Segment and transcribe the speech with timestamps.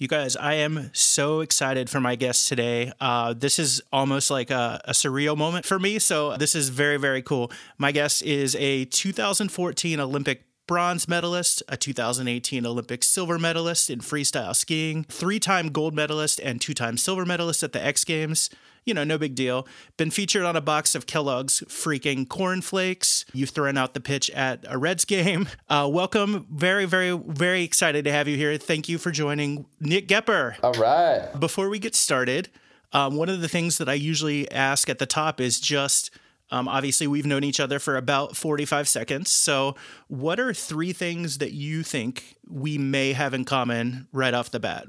[0.00, 2.90] You guys, I am so excited for my guest today.
[3.02, 5.98] Uh, this is almost like a, a, surreal moment for me.
[5.98, 7.52] So, this is very, very cool.
[7.76, 14.56] My guest is a 2014 Olympic bronze medalist, a 2018 Olympic silver medalist in freestyle
[14.56, 18.48] skiing, three time gold medalist, and two time silver medalist at the X Games
[18.84, 19.66] you know, no big deal.
[19.96, 23.24] Been featured on a box of Kellogg's freaking cornflakes.
[23.32, 25.48] You've thrown out the pitch at a Reds game.
[25.68, 26.46] Uh, welcome.
[26.50, 28.56] Very, very, very excited to have you here.
[28.56, 30.56] Thank you for joining Nick Goepper.
[30.64, 31.28] All right.
[31.38, 32.48] Before we get started,
[32.92, 36.10] um, one of the things that I usually ask at the top is just
[36.50, 39.32] um, obviously, we've known each other for about 45 seconds.
[39.32, 39.76] So,
[40.08, 44.60] what are three things that you think we may have in common right off the
[44.60, 44.86] bat?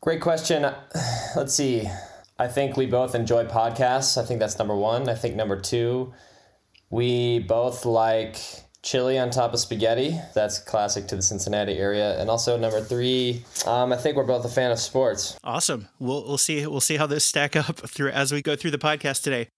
[0.00, 0.62] Great question.
[1.36, 1.88] Let's see.
[2.38, 4.20] I think we both enjoy podcasts.
[4.20, 5.08] I think that's number one.
[5.08, 6.12] I think number two,
[6.90, 8.36] we both like
[8.82, 10.18] chili on top of spaghetti.
[10.34, 12.20] That's classic to the Cincinnati area.
[12.20, 15.38] And also number three, um, I think we're both a fan of sports.
[15.44, 15.88] Awesome.
[16.00, 18.78] We'll we'll see we'll see how this stack up through as we go through the
[18.78, 19.48] podcast today.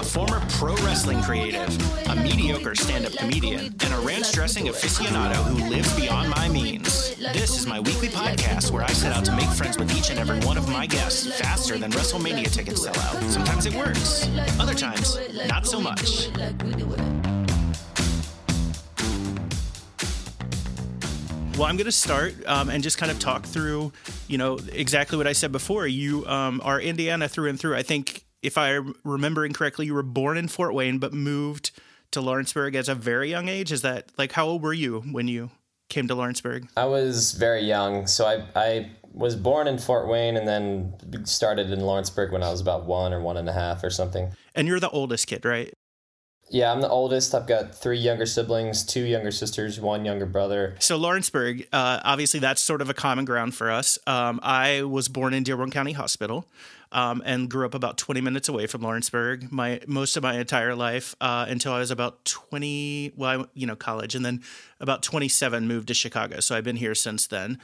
[0.00, 1.68] A former pro wrestling creative,
[2.08, 7.14] a mediocre stand up comedian, and a ranch dressing aficionado who lives beyond my means.
[7.16, 10.18] This is my weekly podcast where I set out to make friends with each and
[10.18, 13.22] every one of my guests faster than WrestleMania tickets sell out.
[13.24, 14.26] Sometimes it works,
[14.58, 16.28] other times, not so much.
[21.58, 23.92] Well, I'm going to start um, and just kind of talk through,
[24.28, 25.86] you know, exactly what I said before.
[25.86, 27.76] You um, are Indiana through and through.
[27.76, 31.70] I think if I'm remembering correctly, you were born in Fort Wayne but moved
[32.12, 33.72] to Lawrenceburg as a very young age.
[33.72, 35.50] Is that like how old were you when you
[35.88, 36.68] came to Lawrenceburg?
[36.76, 38.06] I was very young.
[38.06, 42.50] So I, I was born in Fort Wayne and then started in Lawrenceburg when I
[42.50, 44.32] was about one or one and a half or something.
[44.54, 45.72] And you're the oldest kid, right?
[46.52, 47.32] Yeah, I'm the oldest.
[47.32, 50.74] I've got three younger siblings, two younger sisters, one younger brother.
[50.80, 54.00] So Lawrenceburg, uh, obviously, that's sort of a common ground for us.
[54.04, 56.48] Um, I was born in Dearborn County Hospital
[56.92, 59.50] um, and grew up about 20 minutes away from Lawrenceburg.
[59.50, 63.12] My most of my entire life uh, until I was about 20.
[63.16, 64.42] Well, I, you know, college, and then
[64.80, 66.40] about 27 moved to Chicago.
[66.40, 67.58] So I've been here since then.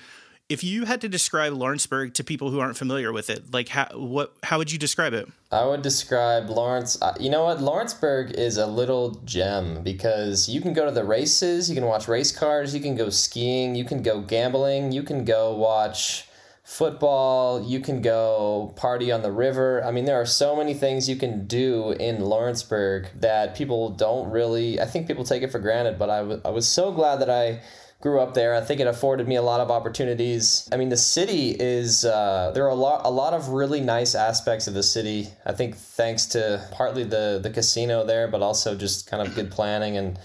[0.48, 3.86] If you had to describe Lawrenceburg to people who aren't familiar with it, like how
[3.94, 5.26] what how would you describe it?
[5.50, 7.00] I would describe Lawrence.
[7.02, 7.60] Uh, you know what?
[7.60, 12.06] Lawrenceburg is a little gem because you can go to the races, you can watch
[12.06, 16.28] race cars, you can go skiing, you can go gambling, you can go watch
[16.66, 19.84] football, you can go party on the river.
[19.84, 24.28] I mean, there are so many things you can do in Lawrenceburg that people don't
[24.32, 27.20] really, I think people take it for granted, but I, w- I was so glad
[27.20, 27.62] that I
[28.00, 28.52] grew up there.
[28.52, 30.68] I think it afforded me a lot of opportunities.
[30.72, 34.16] I mean, the city is uh, there are a lot a lot of really nice
[34.16, 35.28] aspects of the city.
[35.46, 39.52] I think thanks to partly the the casino there, but also just kind of good
[39.52, 40.18] planning and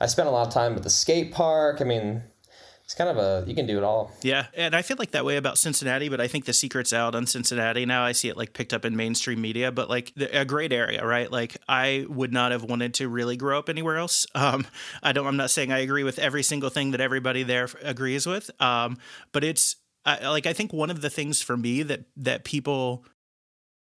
[0.00, 1.80] I spent a lot of time at the skate park.
[1.80, 2.24] I mean,
[2.84, 4.12] it's kind of a you can do it all.
[4.22, 7.14] Yeah, and I feel like that way about Cincinnati, but I think the secret's out
[7.14, 8.04] on Cincinnati now.
[8.04, 11.04] I see it like picked up in mainstream media, but like the, a great area,
[11.04, 11.32] right?
[11.32, 14.26] Like I would not have wanted to really grow up anywhere else.
[14.44, 14.66] Um,
[15.02, 15.26] I don't.
[15.26, 18.98] I'm not saying I agree with every single thing that everybody there agrees with, um,
[19.32, 23.04] but it's I, like I think one of the things for me that that people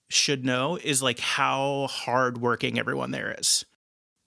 [0.09, 3.65] should know is like how hardworking everyone there is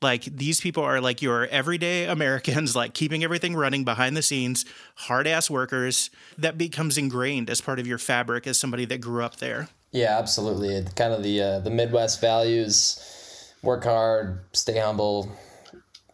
[0.02, 4.64] like these people are like your everyday Americans, like keeping everything running behind the scenes,
[4.96, 6.10] hard ass workers.
[6.38, 9.68] That becomes ingrained as part of your fabric as somebody that grew up there.
[9.92, 10.84] Yeah, absolutely.
[10.94, 15.30] Kind of the uh, the Midwest values: work hard, stay humble.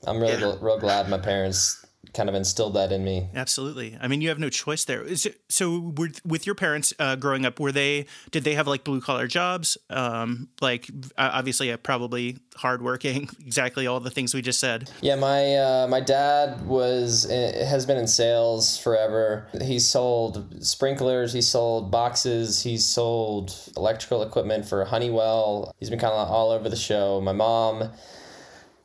[0.07, 0.55] I'm really yeah.
[0.61, 1.86] real glad my parents
[2.17, 3.29] kind of instilled that in me.
[3.35, 3.97] Absolutely.
[4.01, 5.03] I mean, you have no choice there.
[5.03, 5.93] It, so,
[6.25, 9.77] with your parents uh, growing up, were they did they have like blue collar jobs?
[9.91, 13.29] Um, like obviously, uh, probably hardworking.
[13.47, 14.91] Exactly all the things we just said.
[15.01, 19.47] Yeah, my uh, my dad was eh, has been in sales forever.
[19.63, 21.33] He sold sprinklers.
[21.33, 22.63] He sold boxes.
[22.63, 25.73] He sold electrical equipment for Honeywell.
[25.79, 27.21] He's been kind of all over the show.
[27.21, 27.91] My mom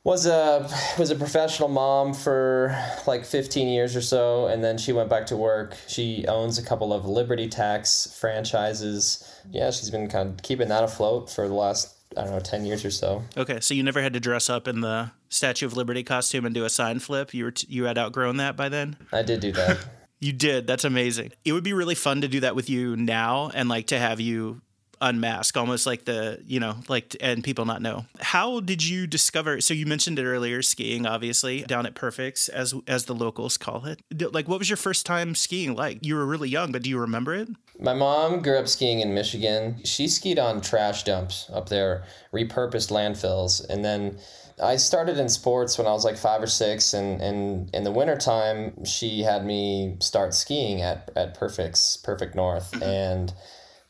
[0.04, 0.68] was a
[0.98, 2.76] was a professional mom for
[3.06, 5.78] like 15 years or so and then she went back to work.
[5.88, 9.24] She owns a couple of liberty tax franchises.
[9.52, 12.66] Yeah she's been kind of keeping that afloat for the last i don't know 10
[12.66, 13.24] years or so.
[13.38, 16.56] Okay so you never had to dress up in the statue of liberty costume and
[16.56, 17.34] do a sign flip?
[17.34, 18.98] You were t- you had outgrown that by then?
[19.14, 19.78] I did do that.
[20.24, 20.68] You did.
[20.68, 21.32] That's amazing.
[21.44, 24.20] It would be really fun to do that with you now and like to have
[24.20, 24.62] you
[25.02, 28.06] unmask, almost like the you know like and people not know.
[28.20, 29.60] How did you discover?
[29.60, 33.86] So you mentioned it earlier, skiing, obviously down at Perfects as as the locals call
[33.86, 34.02] it.
[34.34, 36.06] Like, what was your first time skiing like?
[36.06, 37.50] You were really young, but do you remember it?
[37.80, 39.82] My mom grew up skiing in Michigan.
[39.84, 44.20] She skied on trash dumps up there, repurposed landfills, and then
[44.62, 47.92] I started in sports when I was like five or six, and, and in the
[47.92, 52.72] wintertime, she had me start skiing at, at Perfect's Perfect North.
[52.72, 52.84] Mm-hmm.
[52.84, 53.34] And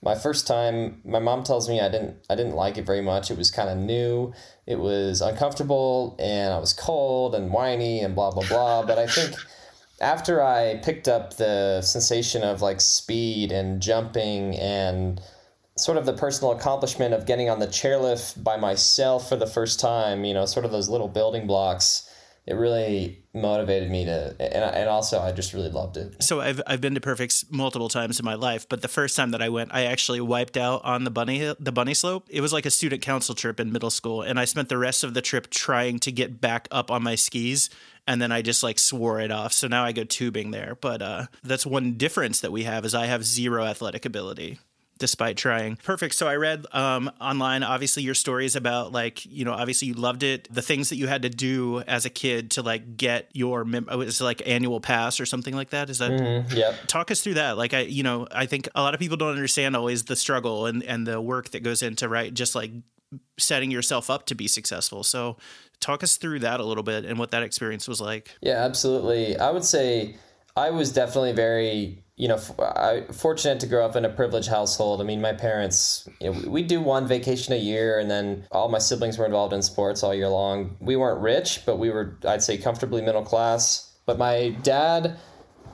[0.04, 3.30] my first time, my mom tells me I didn't I didn't like it very much.
[3.30, 4.34] It was kind of new,
[4.66, 8.86] it was uncomfortable, and I was cold and whiny and blah blah blah.
[8.86, 9.36] But I think
[10.02, 15.22] after I picked up the sensation of like speed and jumping and
[15.78, 19.80] sort of the personal accomplishment of getting on the chairlift by myself for the first
[19.80, 22.10] time, you know, sort of those little building blocks,
[22.48, 26.22] it really motivated me to, and, and also I just really loved it.
[26.24, 29.32] So I've, I've been to Perfects multiple times in my life, but the first time
[29.32, 32.28] that I went, I actually wiped out on the bunny, the bunny slope.
[32.30, 34.22] It was like a student council trip in middle school.
[34.22, 37.16] And I spent the rest of the trip trying to get back up on my
[37.16, 37.70] skis
[38.08, 39.54] and then I just like swore it off.
[39.54, 40.76] So now I go tubing there.
[40.82, 44.60] But uh, that's one difference that we have is I have zero athletic ability
[45.02, 45.76] despite trying.
[45.78, 46.16] Perfect.
[46.16, 50.24] So I read um, online, obviously, your stories about like, you know, obviously you loved
[50.24, 53.66] it, the things that you had to do as a kid to like get your,
[53.66, 55.90] mem- oh, was like annual pass or something like that?
[55.90, 56.56] Is that, mm-hmm.
[56.56, 56.76] yeah.
[56.88, 57.58] Talk us through that.
[57.58, 60.68] Like, I, you know, I think a lot of people don't understand always the struggle
[60.68, 62.72] and, and the work that goes into, right, just like
[63.38, 65.04] setting yourself up to be successful.
[65.04, 65.38] So
[65.80, 68.36] talk us through that a little bit and what that experience was like.
[68.40, 69.38] Yeah, absolutely.
[69.38, 70.16] I would say
[70.56, 75.02] I was definitely very you know, I fortunate to grow up in a privileged household.
[75.02, 78.70] I mean, my parents, you know, we do one vacation a year, and then all
[78.70, 80.78] my siblings were involved in sports all year long.
[80.80, 83.96] We weren't rich, but we were, I'd say, comfortably middle class.
[84.06, 85.18] But my dad,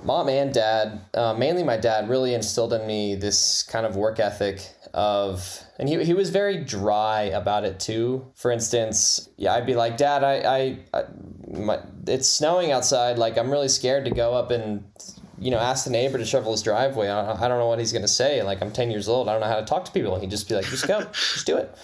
[0.04, 4.20] mom and dad, uh, mainly my dad, really instilled in me this kind of work
[4.20, 4.62] ethic
[4.94, 9.76] of and he, he was very dry about it too for instance yeah i'd be
[9.76, 11.04] like dad i i, I
[11.56, 14.84] my, it's snowing outside like i'm really scared to go up and
[15.40, 17.10] you know, ask the neighbor to shovel his driveway.
[17.10, 18.42] I, don't know what he's going to say.
[18.42, 19.30] Like, I'm 10 years old.
[19.30, 20.14] I don't know how to talk to people.
[20.14, 21.76] And he'd just be like, just go, just do it.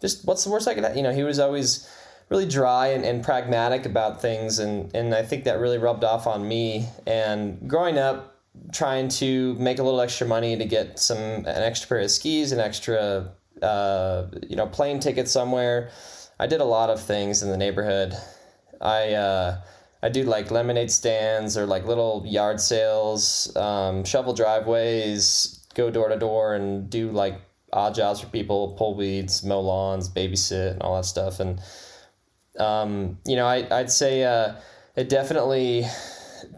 [0.00, 0.96] Just, what's the worst I could, have?
[0.96, 1.88] you know, he was always
[2.28, 4.58] really dry and, and pragmatic about things.
[4.58, 6.88] And, and I think that really rubbed off on me.
[7.06, 8.36] And growing up,
[8.72, 12.52] trying to make a little extra money to get some, an extra pair of skis,
[12.52, 13.32] an extra,
[13.62, 15.90] uh, you know, plane ticket somewhere.
[16.38, 18.14] I did a lot of things in the neighborhood.
[18.80, 19.60] I, uh,
[20.02, 26.08] I do like lemonade stands or like little yard sales, um, shovel driveways, go door
[26.08, 27.40] to door and do like
[27.72, 31.38] odd jobs for people, pull weeds, mow lawns, babysit, and all that stuff.
[31.40, 31.60] And
[32.58, 34.54] um, you know, I I'd say uh,
[34.96, 35.86] it definitely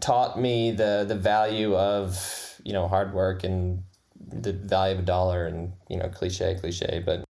[0.01, 3.83] taught me the the value of you know hard work and
[4.27, 7.23] the value of a dollar and you know cliche cliche, but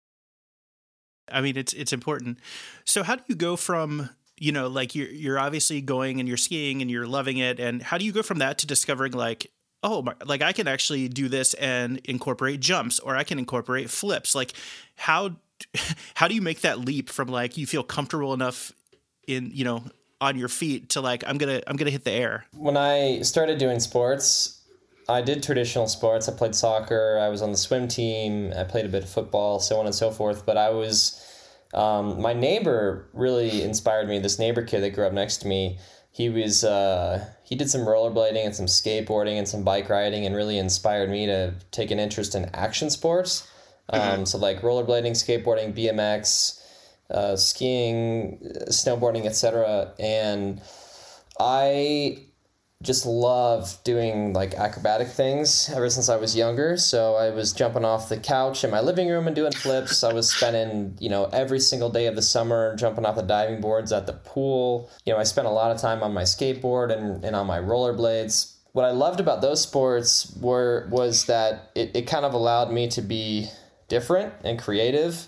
[1.30, 2.38] I mean it's it's important.
[2.84, 6.36] So how do you go from you know like you're you're obviously going and you're
[6.36, 7.60] skiing and you're loving it.
[7.60, 9.50] And how do you go from that to discovering like
[9.82, 13.90] oh my, like i can actually do this and incorporate jumps or i can incorporate
[13.90, 14.34] flips?
[14.34, 14.52] Like
[14.96, 15.36] how
[16.14, 18.72] how do you make that leap from like you feel comfortable enough
[19.26, 19.84] in you know
[20.20, 22.46] on your feet to like i'm gonna i'm gonna hit the air?
[22.56, 24.60] When i started doing sports
[25.08, 26.28] i did traditional sports.
[26.28, 27.18] I played soccer.
[27.20, 28.54] I was on the swim team.
[28.56, 30.44] I played a bit of football so on and so forth.
[30.44, 31.23] But i was
[31.74, 34.18] um, my neighbor really inspired me.
[34.18, 35.78] This neighbor kid that grew up next to me,
[36.10, 40.34] he was uh, he did some rollerblading and some skateboarding and some bike riding, and
[40.34, 43.48] really inspired me to take an interest in action sports.
[43.88, 44.24] Um, mm-hmm.
[44.24, 46.62] So like rollerblading, skateboarding, BMX,
[47.10, 48.38] uh, skiing,
[48.68, 49.92] snowboarding, etc.
[49.98, 50.62] And
[51.40, 52.26] I
[52.84, 56.76] just love doing like acrobatic things ever since I was younger.
[56.76, 60.04] So I was jumping off the couch in my living room and doing flips.
[60.04, 63.60] I was spending, you know, every single day of the summer jumping off the diving
[63.60, 64.90] boards at the pool.
[65.04, 67.58] You know, I spent a lot of time on my skateboard and, and on my
[67.58, 68.52] rollerblades.
[68.72, 72.88] What I loved about those sports were was that it, it kind of allowed me
[72.88, 73.48] to be
[73.88, 75.26] different and creative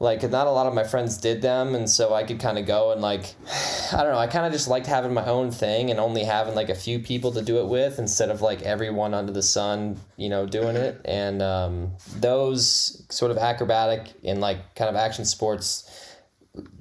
[0.00, 2.66] like not a lot of my friends did them and so i could kind of
[2.66, 3.34] go and like
[3.92, 6.54] i don't know i kind of just liked having my own thing and only having
[6.54, 9.96] like a few people to do it with instead of like everyone under the sun
[10.16, 11.00] you know doing it.
[11.18, 16.16] And um, those sort of acrobatic and like kind of action sports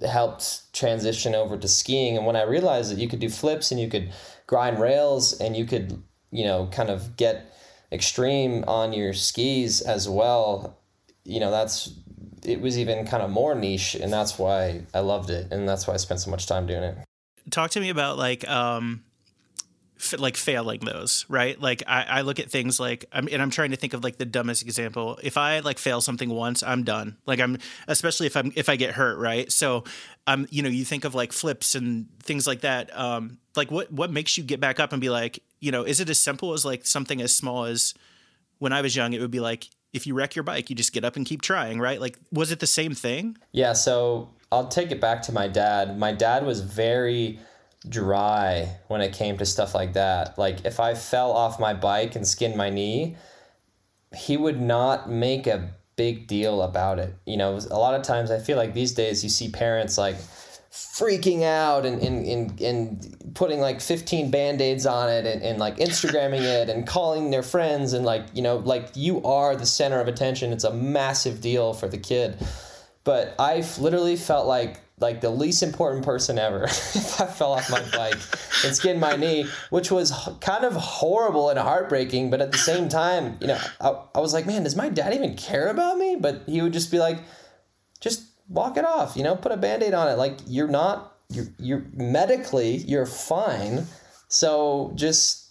[0.08, 2.18] helped transition over to skiing.
[2.18, 4.12] And when i realized that you could do flips and you could
[4.48, 7.54] grind rails and you could you know kind of get
[7.92, 10.78] extreme on your skis as well
[11.24, 11.94] you know that's
[12.48, 15.86] it was even kind of more niche and that's why I loved it and that's
[15.86, 16.98] why I spent so much time doing it.
[17.52, 19.04] Talk to me about like um
[19.98, 21.60] f- like failing those, right?
[21.60, 24.18] Like I, I look at things like I'm and I'm trying to think of like
[24.18, 25.20] the dumbest example.
[25.22, 27.18] If I like fail something once, I'm done.
[27.26, 29.52] Like I'm especially if I'm if I get hurt, right?
[29.52, 29.84] So
[30.26, 32.98] um you know, you think of like flips and things like that.
[32.98, 36.00] Um like what what makes you get back up and be like, you know, is
[36.00, 37.94] it as simple as like something as small as
[38.60, 40.94] when I was young, it would be like if you wreck your bike, you just
[40.94, 42.00] get up and keep trying, right?
[42.00, 43.38] Like was it the same thing?
[43.52, 45.98] Yeah, so I'll take it back to my dad.
[45.98, 47.40] My dad was very
[47.88, 50.38] dry when it came to stuff like that.
[50.38, 53.16] Like if I fell off my bike and skinned my knee,
[54.16, 57.16] he would not make a big deal about it.
[57.26, 60.16] You know, a lot of times I feel like these days you see parents like
[60.78, 65.78] freaking out and, and, and, and putting like 15 band-aids on it and, and like
[65.78, 70.00] instagramming it and calling their friends and like you know like you are the center
[70.00, 72.38] of attention it's a massive deal for the kid
[73.04, 77.70] but i literally felt like like the least important person ever if I fell off
[77.70, 78.18] my bike
[78.66, 82.32] and skinned my knee, which was kind of horrible and heartbreaking.
[82.32, 85.14] But at the same time, you know, I, I was like, man, does my dad
[85.14, 86.16] even care about me?
[86.20, 87.20] But he would just be like,
[88.00, 90.18] just walk it off, you know, put a band aid on it.
[90.18, 93.86] Like, you're not, you're, you're medically, you're fine.
[94.28, 95.50] So just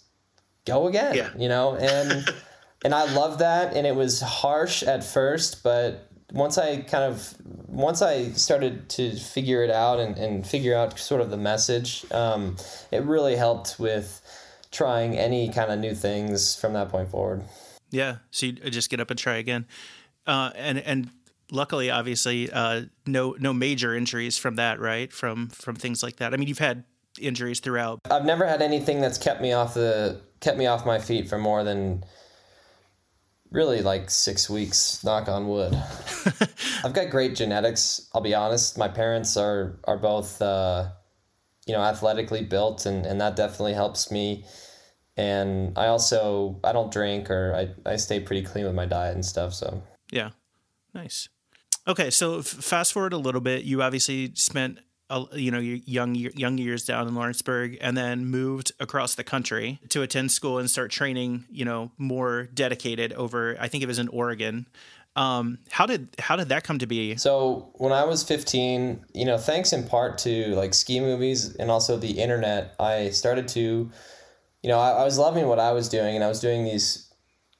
[0.65, 1.29] go again, yeah.
[1.37, 2.27] you know, and.
[2.85, 7.33] and I love that, and it was harsh at first, but once I kind of
[7.67, 12.05] once I started to figure it out and, and figure out sort of the message,
[12.11, 12.57] um,
[12.91, 14.21] it really helped with
[14.71, 17.43] trying any kind of new things from that point forward.
[17.89, 19.65] Yeah, so you just get up and try again,
[20.25, 21.09] uh, and and
[21.51, 25.11] luckily, obviously, uh, no no major injuries from that, right?
[25.11, 26.33] From from things like that.
[26.33, 26.83] I mean, you've had
[27.19, 27.99] injuries throughout.
[28.09, 31.37] I've never had anything that's kept me off the kept me off my feet for
[31.37, 32.03] more than
[33.51, 35.73] really like six weeks knock on wood
[36.83, 40.85] i've got great genetics i'll be honest my parents are are both uh,
[41.65, 44.43] you know athletically built and and that definitely helps me
[45.15, 49.15] and i also i don't drink or i, I stay pretty clean with my diet
[49.15, 50.31] and stuff so yeah
[50.93, 51.29] nice
[51.87, 54.79] okay so f- fast forward a little bit you obviously spent
[55.33, 59.79] you know your young young years down in Lawrenceburg and then moved across the country
[59.89, 63.99] to attend school and start training you know more dedicated over I think it was
[63.99, 64.67] in Oregon.
[65.15, 67.15] Um, how did how did that come to be?
[67.15, 71.71] So when I was 15 you know thanks in part to like ski movies and
[71.71, 73.89] also the internet I started to
[74.61, 77.09] you know I, I was loving what I was doing and I was doing these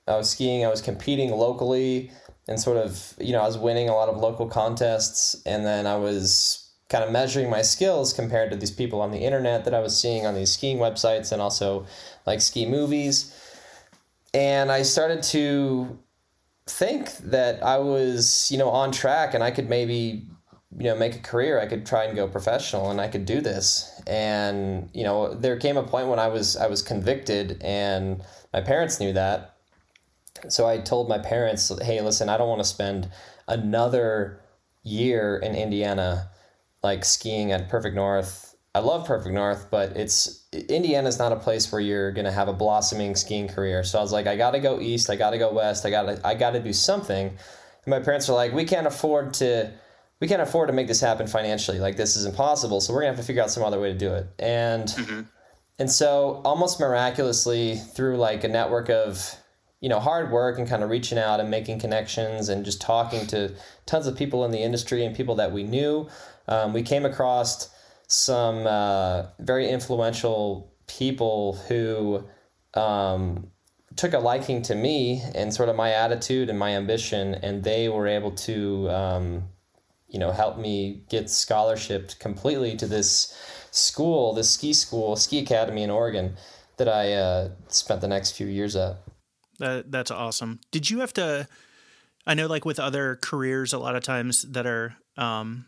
[0.05, 2.11] I was skiing I was competing locally
[2.47, 5.85] and sort of you know I was winning a lot of local contests and then
[5.87, 9.73] I was kind of measuring my skills compared to these people on the internet that
[9.73, 11.85] I was seeing on these skiing websites and also
[12.25, 13.33] like ski movies.
[14.33, 15.99] And I started to
[16.65, 20.27] think that I was, you know, on track and I could maybe,
[20.77, 21.59] you know, make a career.
[21.59, 24.01] I could try and go professional and I could do this.
[24.07, 28.23] And, you know, there came a point when I was I was convicted and
[28.53, 29.56] my parents knew that.
[30.49, 33.09] So I told my parents, "Hey, listen, I don't want to spend
[33.47, 34.41] another
[34.83, 36.29] year in Indiana
[36.83, 38.55] like skiing at Perfect North.
[38.73, 42.53] I love Perfect North, but it's Indiana's not a place where you're gonna have a
[42.53, 43.83] blossoming skiing career.
[43.83, 46.35] So I was like, I gotta go east, I gotta go west, I gotta I
[46.35, 47.27] gotta do something.
[47.27, 49.71] And my parents were like, we can't afford to
[50.19, 51.79] we can't afford to make this happen financially.
[51.79, 52.81] Like this is impossible.
[52.81, 54.27] So we're gonna have to figure out some other way to do it.
[54.39, 55.21] And mm-hmm.
[55.79, 59.35] and so almost miraculously through like a network of
[59.79, 63.27] you know hard work and kind of reaching out and making connections and just talking
[63.27, 63.53] to
[63.85, 66.07] tons of people in the industry and people that we knew
[66.47, 67.69] um, we came across
[68.07, 72.23] some uh, very influential people who
[72.73, 73.51] um,
[73.95, 77.89] took a liking to me and sort of my attitude and my ambition, and they
[77.89, 79.49] were able to, um,
[80.07, 83.37] you know, help me get scholarship completely to this
[83.71, 86.37] school, this ski school, ski academy in Oregon,
[86.77, 88.97] that I uh, spent the next few years at.
[89.59, 90.59] That that's awesome.
[90.71, 91.47] Did you have to?
[92.25, 95.65] I know, like with other careers, a lot of times that are um,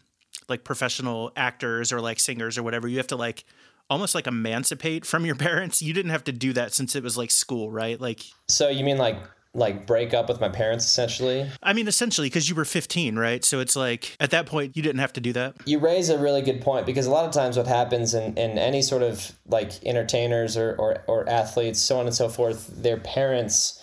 [0.50, 3.46] like professional actors or like singers or whatever, you have to like
[3.90, 5.82] almost like emancipate from your parents.
[5.82, 8.00] You didn't have to do that since it was like school, right?
[8.00, 9.18] Like So you mean like
[9.56, 11.50] like break up with my parents essentially?
[11.64, 13.44] I mean essentially because you were 15, right?
[13.44, 15.56] So it's like at that point you didn't have to do that.
[15.66, 18.60] You raise a really good point because a lot of times what happens in, in
[18.60, 22.98] any sort of like entertainers or, or, or athletes, so on and so forth, their
[22.98, 23.79] parents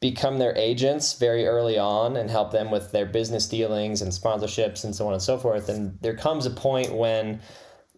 [0.00, 4.84] become their agents very early on and help them with their business dealings and sponsorships
[4.84, 5.68] and so on and so forth.
[5.68, 7.40] And there comes a point when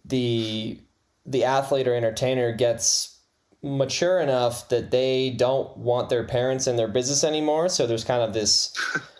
[0.04, 0.80] the
[1.24, 3.18] the athlete or entertainer gets
[3.62, 7.68] mature enough that they don't want their parents in their business anymore.
[7.68, 8.72] So there's kind of this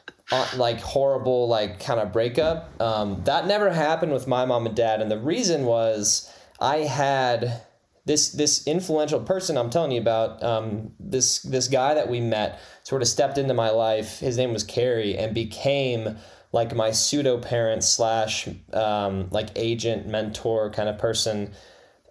[0.33, 2.81] uh, like horrible like kind of breakup.
[2.81, 7.63] Um, that never happened with my mom and dad, and the reason was I had
[8.07, 12.61] this this influential person I'm telling you about, um, this this guy that we met,
[12.85, 14.21] sort of stepped into my life.
[14.21, 16.17] His name was Carrie, and became
[16.53, 21.53] like my pseudo parent slash um, like agent mentor kind of person.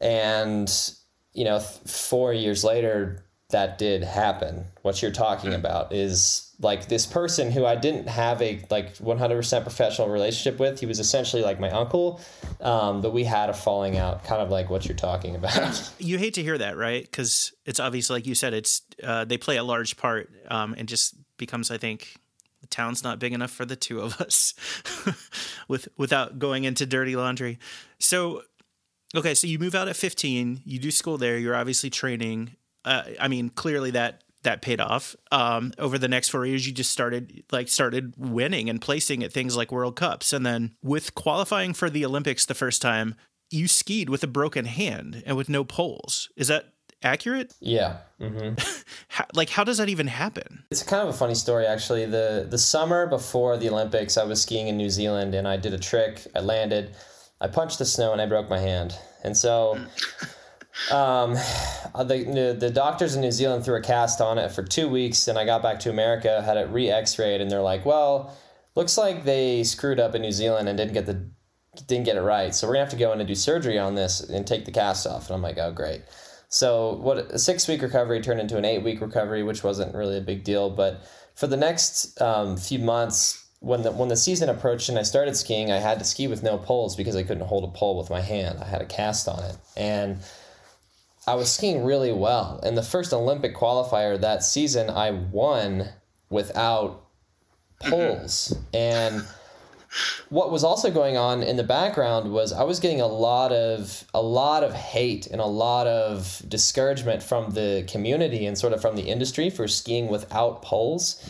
[0.02, 0.70] And
[1.34, 4.66] you know, th- four years later, that did happen.
[4.82, 9.62] What you're talking about is like this person who I didn't have a like 100%
[9.62, 10.80] professional relationship with.
[10.80, 12.22] He was essentially like my uncle,
[12.62, 15.92] um, but we had a falling out, kind of like what you're talking about.
[16.00, 17.04] you hate to hear that, right?
[17.04, 20.88] Because it's obvious, like you said, it's uh, they play a large part, um, and
[20.88, 22.16] just becomes, I think,
[22.62, 24.54] the town's not big enough for the two of us,
[25.68, 27.60] with without going into dirty laundry.
[28.00, 28.44] So,
[29.16, 32.56] okay, so you move out at 15, you do school there, you're obviously training.
[32.86, 35.16] Uh, I mean, clearly that that paid off.
[35.32, 39.34] Um, over the next four years, you just started like started winning and placing at
[39.34, 43.16] things like World Cups, and then with qualifying for the Olympics the first time,
[43.52, 46.30] you skied with a broken hand and with no poles.
[46.36, 46.74] Is that
[47.04, 47.54] accurate?
[47.60, 47.98] Yeah.
[48.20, 48.60] Mm-hmm.
[49.10, 50.64] how, like, how does that even happen?
[50.72, 52.06] It's kind of a funny story, actually.
[52.06, 55.74] the The summer before the Olympics, I was skiing in New Zealand, and I did
[55.74, 56.26] a trick.
[56.36, 56.96] I landed,
[57.42, 58.96] I punched the snow, and I broke my hand.
[59.24, 59.80] And so.
[60.92, 61.36] Um,
[61.96, 65.28] uh, the, the doctors in New Zealand threw a cast on it for two weeks,
[65.28, 68.36] and I got back to America, had it re X-rayed, and they're like, "Well,
[68.76, 71.30] looks like they screwed up in New Zealand and didn't get the
[71.88, 73.96] didn't get it right, so we're gonna have to go in and do surgery on
[73.96, 76.02] this and take the cast off." And I'm like, "Oh, great."
[76.50, 80.18] So what a six week recovery turned into an eight week recovery, which wasn't really
[80.18, 80.70] a big deal.
[80.70, 81.04] But
[81.36, 85.36] for the next um, few months, when the when the season approached and I started
[85.36, 88.10] skiing, I had to ski with no poles because I couldn't hold a pole with
[88.10, 88.60] my hand.
[88.62, 90.20] I had a cast on it, and
[91.28, 92.60] I was skiing really well.
[92.64, 95.90] In the first Olympic qualifier that season, I won
[96.30, 97.06] without
[97.82, 98.56] poles.
[98.74, 99.26] and
[100.30, 104.04] what was also going on in the background was I was getting a lot of
[104.14, 108.82] a lot of hate and a lot of discouragement from the community and sort of
[108.82, 111.24] from the industry for skiing without poles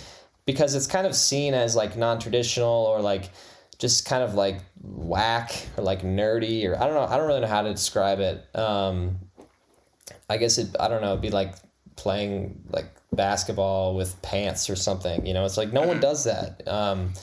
[0.45, 3.29] because it's kind of seen as like non-traditional or like
[3.77, 7.41] just kind of like whack or like nerdy or I don't know I don't really
[7.41, 9.19] know how to describe it um,
[10.29, 11.55] I guess it I don't know, it'd be like
[11.95, 15.25] playing like basketball with pants or something.
[15.25, 16.67] You know, it's like no one does that.
[16.67, 17.13] Um,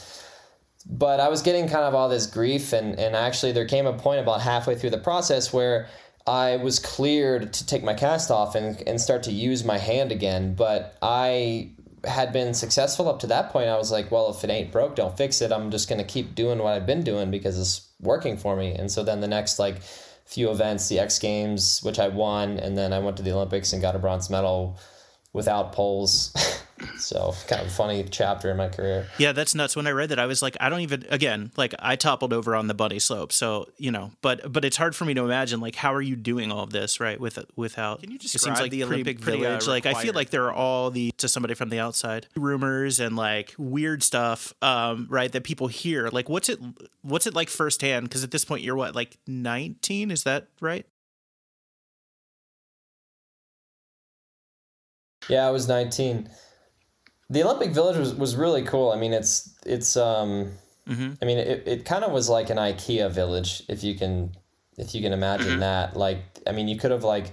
[0.87, 3.93] but I was getting kind of all this grief, and and actually there came a
[3.93, 5.89] point about halfway through the process where
[6.27, 10.13] I was cleared to take my cast off and and start to use my hand
[10.13, 10.55] again.
[10.55, 11.73] But I
[12.05, 13.69] had been successful up to that point.
[13.69, 15.53] I was like, well, if it ain't broke, don't fix it.
[15.53, 18.73] I'm just gonna keep doing what I've been doing because it's working for me.
[18.73, 19.77] And so then the next like
[20.25, 23.73] few events, the X Games, which I won, and then I went to the Olympics
[23.73, 24.79] and got a bronze medal
[25.33, 26.33] without poles.
[26.99, 29.07] so kind of funny chapter in my career.
[29.19, 29.77] Yeah, that's nuts.
[29.77, 31.05] When I read that, I was like, I don't even.
[31.11, 34.13] Again, like I toppled over on the bunny slope, so you know.
[34.21, 36.71] But but it's hard for me to imagine like how are you doing all of
[36.71, 38.01] this right with without.
[38.01, 39.67] Can you describe it seems like the Olympic pretty, Village?
[39.67, 43.01] Uh, like I feel like there are all the to somebody from the outside rumors
[43.01, 45.31] and like weird stuff, um, right?
[45.33, 46.09] That people hear.
[46.09, 46.59] Like what's it
[47.03, 48.09] what's it like firsthand?
[48.09, 50.11] Because at this point you're what like 19?
[50.11, 50.87] Is that right?
[55.29, 56.29] Yeah, I was 19.
[57.33, 58.91] The Olympic Village was, was really cool.
[58.91, 60.53] I mean, it's it's um,
[60.87, 61.13] mm-hmm.
[61.21, 64.33] I mean, it, it kind of was like an IKEA village, if you can
[64.77, 65.61] if you can imagine mm-hmm.
[65.61, 65.97] that.
[65.97, 67.33] Like, I mean, you could have like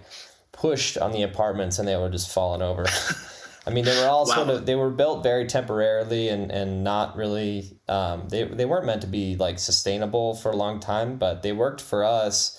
[0.54, 2.86] pushed on the apartments and they would just fallen over.
[3.68, 4.36] I mean, they were all wow.
[4.36, 8.86] sort of they were built very temporarily and and not really um, they they weren't
[8.86, 12.56] meant to be like sustainable for a long time, but they worked for us.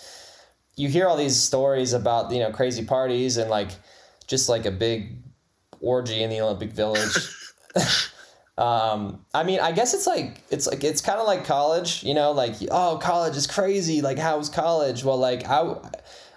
[0.76, 3.70] You hear all these stories about you know crazy parties and like
[4.26, 5.16] just like a big
[5.80, 7.16] orgy in the Olympic Village.
[8.58, 12.14] um, I mean, I guess it's like it's like it's kind of like college, you
[12.14, 14.00] know, like oh, college is crazy.
[14.00, 15.04] Like how's college?
[15.04, 15.76] Well, like I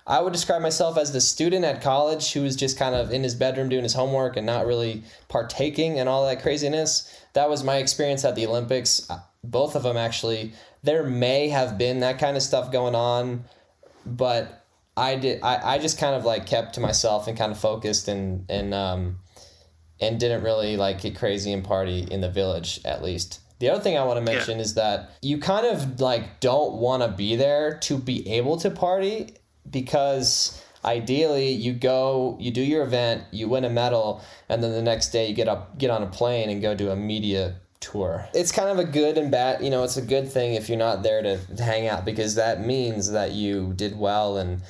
[0.06, 3.24] I would describe myself as the student at college who was just kind of in
[3.24, 7.10] his bedroom doing his homework and not really partaking in all that craziness.
[7.34, 9.10] That was my experience at the Olympics.
[9.44, 10.54] Both of them actually.
[10.84, 13.46] There may have been that kind of stuff going on,
[14.06, 17.58] but I did I, I just kind of like kept to myself and kind of
[17.58, 19.20] focused and and um
[20.00, 23.40] and didn't really like get crazy and party in the village at least.
[23.60, 24.64] The other thing I want to mention yeah.
[24.64, 28.70] is that you kind of like don't want to be there to be able to
[28.70, 29.36] party
[29.70, 34.82] because ideally you go you do your event you win a medal and then the
[34.82, 38.28] next day you get up get on a plane and go do a media tour.
[38.34, 40.78] It's kind of a good and bad, you know, it's a good thing if you're
[40.78, 44.62] not there to, hang out because that means that you did well and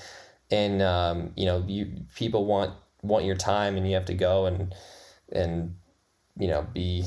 [0.52, 4.46] and um, you know, you people want want your time and you have to go
[4.46, 4.74] and
[5.34, 5.76] and
[6.38, 7.06] you know, be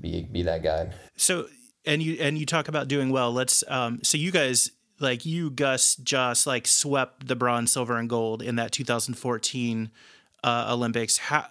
[0.00, 0.90] be be that guy.
[1.16, 1.46] So
[1.84, 3.32] and you and you talk about doing well.
[3.32, 8.08] Let's um so you guys like you, Gus, just like swept the bronze, silver, and
[8.08, 9.90] gold in that 2014
[10.42, 11.18] uh, Olympics.
[11.18, 11.46] How,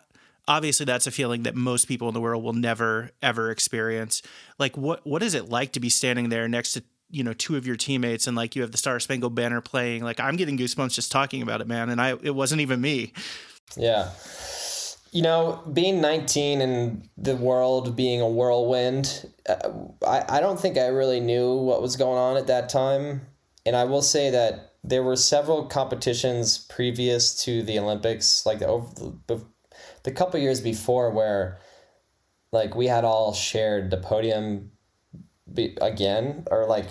[0.48, 4.22] obviously, that's a feeling that most people in the world will never ever experience.
[4.58, 7.56] Like, what what is it like to be standing there next to you know two
[7.56, 10.04] of your teammates and like you have the Star Spangled Banner playing?
[10.04, 11.90] Like, I'm getting goosebumps just talking about it, man.
[11.90, 13.14] And I it wasn't even me.
[13.78, 14.12] Yeah.
[15.16, 19.70] You know, being 19 and the world being a whirlwind, uh,
[20.06, 23.22] I, I don't think I really knew what was going on at that time.
[23.66, 28.68] And I will say that there were several competitions previous to the Olympics, like the,
[28.68, 28.94] over
[29.28, 29.42] the,
[30.04, 31.60] the couple years before, where
[32.52, 34.72] like we had all shared the podium
[35.54, 36.88] be, again or like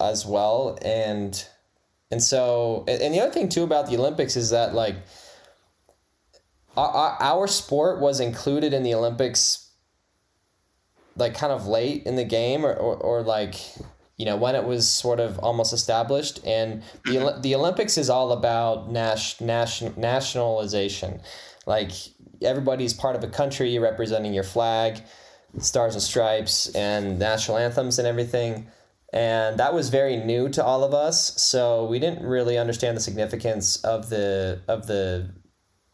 [0.00, 1.46] as well and
[2.10, 4.96] and so and the other thing too about the olympics is that like
[6.76, 9.66] our, our sport was included in the olympics
[11.16, 13.54] like kind of late in the game or, or, or like
[14.16, 16.40] you know when it was sort of almost established.
[16.46, 21.20] And the, the olympics is all about nas- nation, nationalization.
[21.66, 21.92] Like
[22.42, 25.02] everybody's part of a country representing your flag
[25.58, 28.66] stars and stripes and national anthems and everything.
[29.12, 31.40] And that was very new to all of us.
[31.40, 35.30] So we didn't really understand the significance of the of the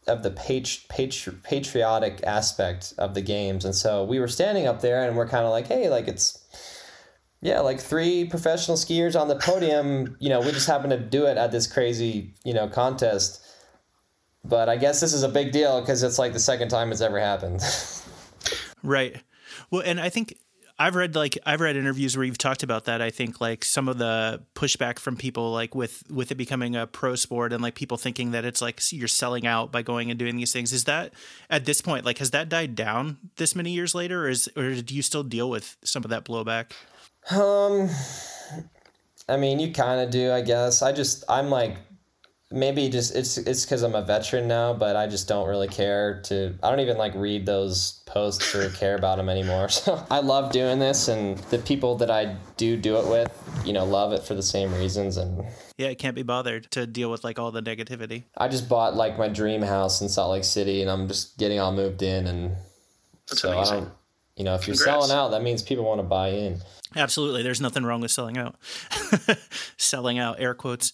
[0.07, 5.07] of the patri- patriotic aspect of the games and so we were standing up there
[5.07, 6.43] and we're kind of like hey like it's
[7.43, 10.15] yeah, like three professional skiers on the podium.
[10.21, 13.45] You know, we just happen to do it at this crazy, you know, contest.
[14.45, 17.01] But I guess this is a big deal because it's like the second time it's
[17.01, 17.61] ever happened.
[18.83, 19.21] right.
[19.69, 20.37] Well, and I think
[20.79, 23.01] I've read like I've read interviews where you've talked about that.
[23.01, 26.87] I think like some of the pushback from people like with with it becoming a
[26.87, 30.17] pro sport and like people thinking that it's like you're selling out by going and
[30.17, 30.73] doing these things.
[30.73, 31.13] Is that
[31.49, 34.73] at this point like has that died down this many years later, or is or
[34.81, 36.71] do you still deal with some of that blowback?
[37.31, 37.89] Um,
[39.29, 40.81] I mean, you kind of do, I guess.
[40.81, 41.77] I just, I'm like,
[42.53, 46.21] maybe just it's it's because I'm a veteran now, but I just don't really care
[46.25, 46.53] to.
[46.61, 49.67] I don't even like read those posts or care about them anymore.
[49.73, 53.31] So I love doing this, and the people that I do do it with,
[53.65, 55.17] you know, love it for the same reasons.
[55.17, 55.45] And
[55.77, 58.23] yeah, it can't be bothered to deal with like all the negativity.
[58.37, 61.59] I just bought like my dream house in Salt Lake City, and I'm just getting
[61.59, 62.55] all moved in, and
[63.27, 63.75] That's so amazing.
[63.75, 63.91] I don't.
[64.35, 66.59] You know, if you're selling out, that means people want to buy in.
[66.95, 67.43] Absolutely.
[67.43, 68.55] There's nothing wrong with selling out.
[69.77, 70.93] selling out, air quotes.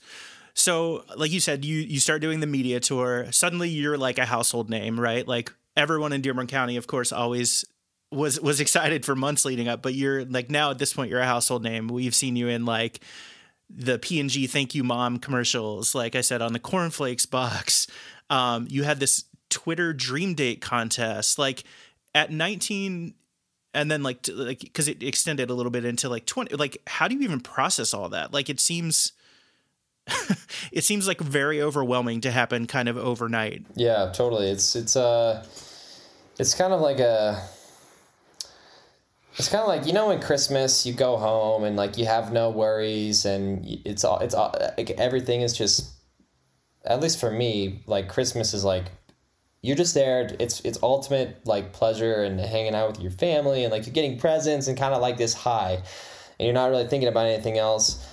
[0.60, 3.32] So, like you said, you you start doing the media tour.
[3.32, 5.26] Suddenly you're like a household name, right?
[5.26, 7.64] Like everyone in Dearborn County, of course, always
[8.12, 11.22] was was excited for months leading up, but you're like now at this point you're
[11.22, 11.88] a household name.
[11.88, 13.00] We've seen you in like
[13.70, 17.88] the P&G thank you mom commercials, like I said on the cornflakes box.
[18.30, 21.40] Um, you had this Twitter dream date contest.
[21.40, 21.64] Like
[22.14, 23.14] at 19
[23.74, 26.82] and then like to, like because it extended a little bit into like 20 like
[26.86, 29.14] how do you even process all that like it seems
[30.72, 33.66] it seems like very overwhelming to happen kind of overnight.
[33.76, 34.50] Yeah totally.
[34.50, 35.46] It's it's uh
[36.38, 37.42] it's kind of like a
[39.38, 42.34] it's kind of like you know when christmas you go home and like you have
[42.34, 45.92] no worries and it's all it's all like everything is just
[46.84, 48.86] at least for me like christmas is like
[49.62, 50.36] you're just there.
[50.40, 54.18] It's it's ultimate like pleasure and hanging out with your family and like you're getting
[54.18, 55.82] presents and kind of like this high
[56.40, 58.06] and you're not really thinking about anything else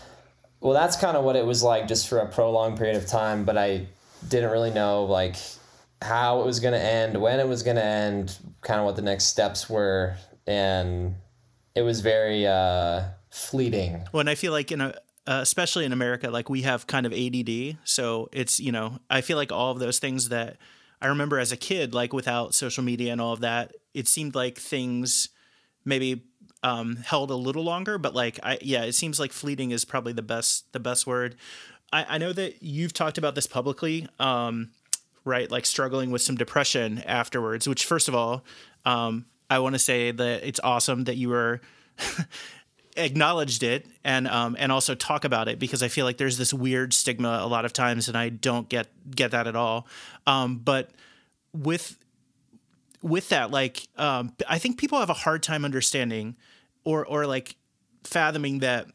[0.61, 3.45] well that's kind of what it was like just for a prolonged period of time
[3.45, 3.87] but i
[4.29, 5.37] didn't really know like
[6.03, 8.97] how it was going to end when it was going to end kind of what
[8.97, 10.17] the next steps were
[10.47, 11.15] and
[11.75, 14.95] it was very uh fleeting well and i feel like in a
[15.27, 17.79] uh, especially in America, like we have kind of ADD.
[17.85, 20.57] So it's, you know, I feel like all of those things that
[21.01, 24.35] I remember as a kid, like without social media and all of that, it seemed
[24.35, 25.29] like things
[25.85, 26.25] maybe
[26.67, 27.97] um, held a little longer.
[27.97, 31.37] But like, I yeah, it seems like fleeting is probably the best the best word.
[31.93, 34.71] I, I know that you've talked about this publicly, um,
[35.25, 35.49] right?
[35.49, 37.69] Like struggling with some depression afterwards.
[37.69, 38.45] Which, first of all,
[38.85, 41.61] um, I want to say that it's awesome that you were
[42.97, 46.53] acknowledged it and um, and also talk about it because I feel like there's this
[46.53, 49.87] weird stigma a lot of times, and I don't get get that at all.
[50.27, 50.91] Um, but
[51.53, 51.97] with
[53.03, 56.35] with that, like um, I think people have a hard time understanding
[56.87, 57.57] or or like
[58.05, 58.87] fathoming that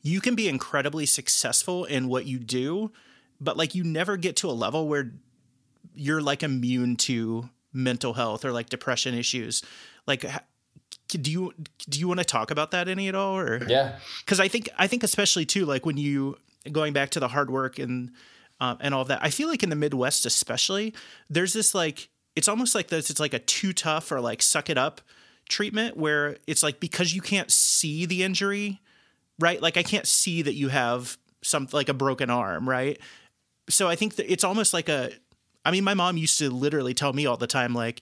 [0.00, 2.92] you can be incredibly successful in what you do,
[3.40, 5.12] but like you never get to a level where
[5.94, 9.62] you're like immune to mental health or like depression issues.
[10.06, 10.24] Like
[11.08, 11.52] do you
[11.88, 14.70] do you want to talk about that any at all or yeah because i think
[14.78, 16.38] i think especially too like when you
[16.70, 18.10] going back to the hard work and
[18.60, 20.94] um, and all of that i feel like in the midwest especially
[21.28, 24.70] there's this like it's almost like this it's like a too tough or like suck
[24.70, 25.02] it up
[25.48, 28.80] treatment where it's like because you can't see the injury
[29.42, 29.60] right?
[29.60, 32.98] Like I can't see that you have something like a broken arm, right?
[33.68, 35.10] So I think it's almost like a
[35.64, 38.00] I mean, my mom used to literally tell me all the time, like,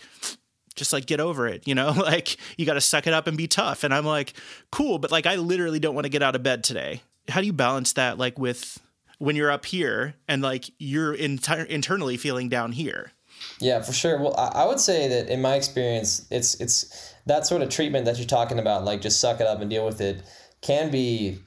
[0.77, 3.37] just like get over it, you know, like you got to suck it up and
[3.37, 3.85] be tough.
[3.85, 4.33] And I'm like,
[4.73, 7.03] cool, but like I literally don't want to get out of bed today.
[7.29, 8.79] How do you balance that, like with
[9.19, 13.13] when you're up here and like you're internally feeling down here?
[13.59, 14.19] Yeah, for sure.
[14.19, 18.05] Well, I, I would say that in my experience, it's it's that sort of treatment
[18.07, 20.23] that you're talking about, like just suck it up and deal with it,
[20.61, 21.39] can be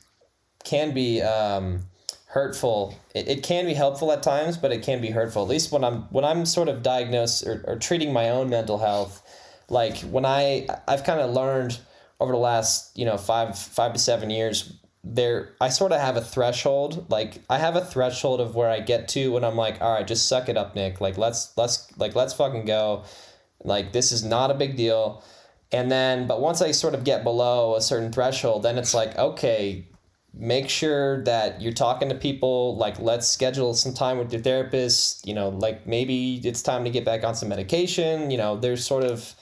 [0.64, 1.82] can be um,
[2.28, 2.96] hurtful.
[3.14, 5.44] It, it can be helpful at times, but it can be hurtful.
[5.44, 8.78] At least when I'm when I'm sort of diagnosed or, or treating my own mental
[8.78, 9.22] health,
[9.70, 11.80] like when I I've kind of learned
[12.20, 16.16] over the last you know five five to seven years there I sort of have
[16.16, 19.82] a threshold like I have a threshold of where I get to when I'm like
[19.82, 23.04] all right just suck it up Nick like let's let's like let's fucking go
[23.64, 25.24] like this is not a big deal
[25.74, 29.18] and then but once I sort of get below a certain threshold then it's like
[29.18, 29.88] okay
[30.36, 35.28] make sure that you're talking to people like let's schedule some time with your therapist
[35.28, 38.86] you know like maybe it's time to get back on some medication you know there's
[38.86, 39.36] sort of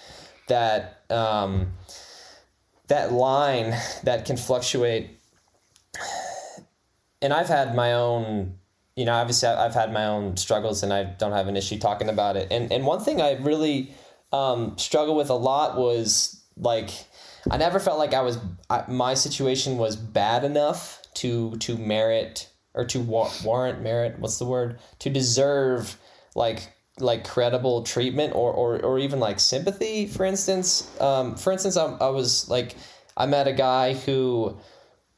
[0.51, 1.73] that um,
[2.87, 5.17] that line that can fluctuate.
[7.21, 8.55] And i've had my own
[8.95, 12.09] you know obviously i've had my own struggles and i don't have an issue talking
[12.09, 12.47] about it.
[12.51, 13.93] And and one thing i really
[14.31, 16.89] um, struggled with a lot was like
[17.49, 18.37] I never felt like I was
[18.69, 24.19] I, my situation was bad enough to to merit or to wa- warrant merit.
[24.19, 24.79] What's the word?
[24.99, 25.97] To deserve
[26.35, 30.07] like like credible treatment or or, or even like sympathy.
[30.07, 32.75] For instance, um, for instance, I, I was like
[33.17, 34.57] I met a guy who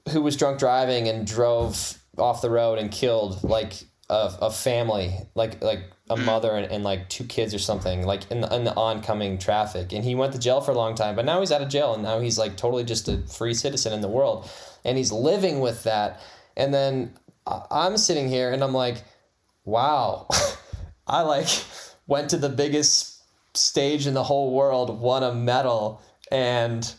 [0.10, 3.73] who was drunk driving and drove off the road and killed like
[4.10, 6.25] a, a family like like a mm.
[6.25, 9.93] mother and, and like two kids or something like in the, in the oncoming traffic.
[9.93, 11.93] And he went to jail for a long time but now he's out of jail
[11.93, 14.49] and now he's like totally just a free citizen in the world.
[14.83, 16.19] And he's living with that.
[16.55, 17.13] And then
[17.45, 19.03] i'm sitting here and i'm like
[19.65, 20.27] wow.
[21.07, 21.47] I like
[22.07, 23.21] went to the biggest
[23.55, 26.93] stage in the whole world won a medal and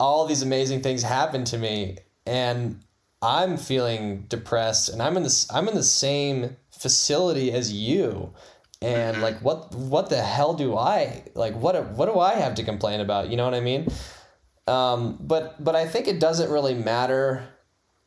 [0.00, 1.98] all these amazing things happened to me.
[2.24, 2.80] And
[3.22, 8.32] i'm feeling depressed and i'm in this i'm in the same facility as you.
[8.80, 9.22] And mm-hmm.
[9.22, 13.00] like what what the hell do i like what what do i have to complain
[13.00, 13.28] about?
[13.28, 13.88] You know what i mean?
[14.68, 17.44] Um, but but i think it doesn't really matter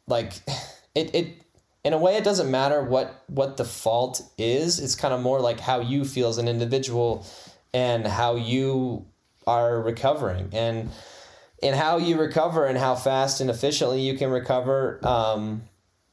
[0.08, 0.34] like
[0.96, 1.28] it it
[1.84, 4.80] in a way it doesn't matter what what the fault is.
[4.80, 7.26] It's kind of more like how you feel as an individual
[7.74, 9.06] and how you
[9.46, 10.50] are recovering.
[10.54, 10.90] And
[11.64, 15.64] and how you recover and how fast and efficiently you can recover um,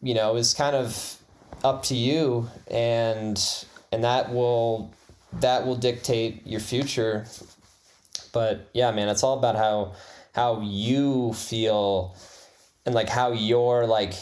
[0.03, 1.19] you know is kind of
[1.65, 2.49] up to you.
[2.71, 3.39] And
[3.93, 4.93] and that will
[5.41, 7.27] that will dictate your future.
[8.33, 9.95] But yeah man it's all about how
[10.35, 12.17] how you feel
[12.87, 14.15] and like how your like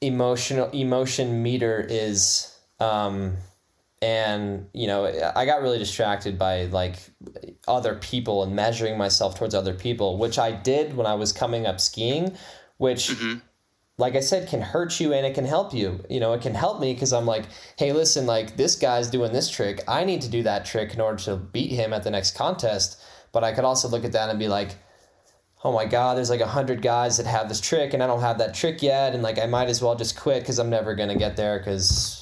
[0.00, 3.36] emotional emotion meter is um
[4.02, 5.04] and you know
[5.36, 6.96] i got really distracted by like
[7.68, 11.66] other people and measuring myself towards other people which i did when i was coming
[11.66, 12.34] up skiing
[12.78, 13.38] which mm-hmm
[14.00, 16.02] like I said, can hurt you and it can help you.
[16.08, 17.44] You know, it can help me because I'm like,
[17.76, 19.84] hey, listen, like this guy's doing this trick.
[19.86, 23.00] I need to do that trick in order to beat him at the next contest.
[23.30, 24.76] But I could also look at that and be like,
[25.62, 28.22] oh my God, there's like a hundred guys that have this trick and I don't
[28.22, 29.12] have that trick yet.
[29.12, 31.58] And like, I might as well just quit because I'm never going to get there
[31.58, 32.16] because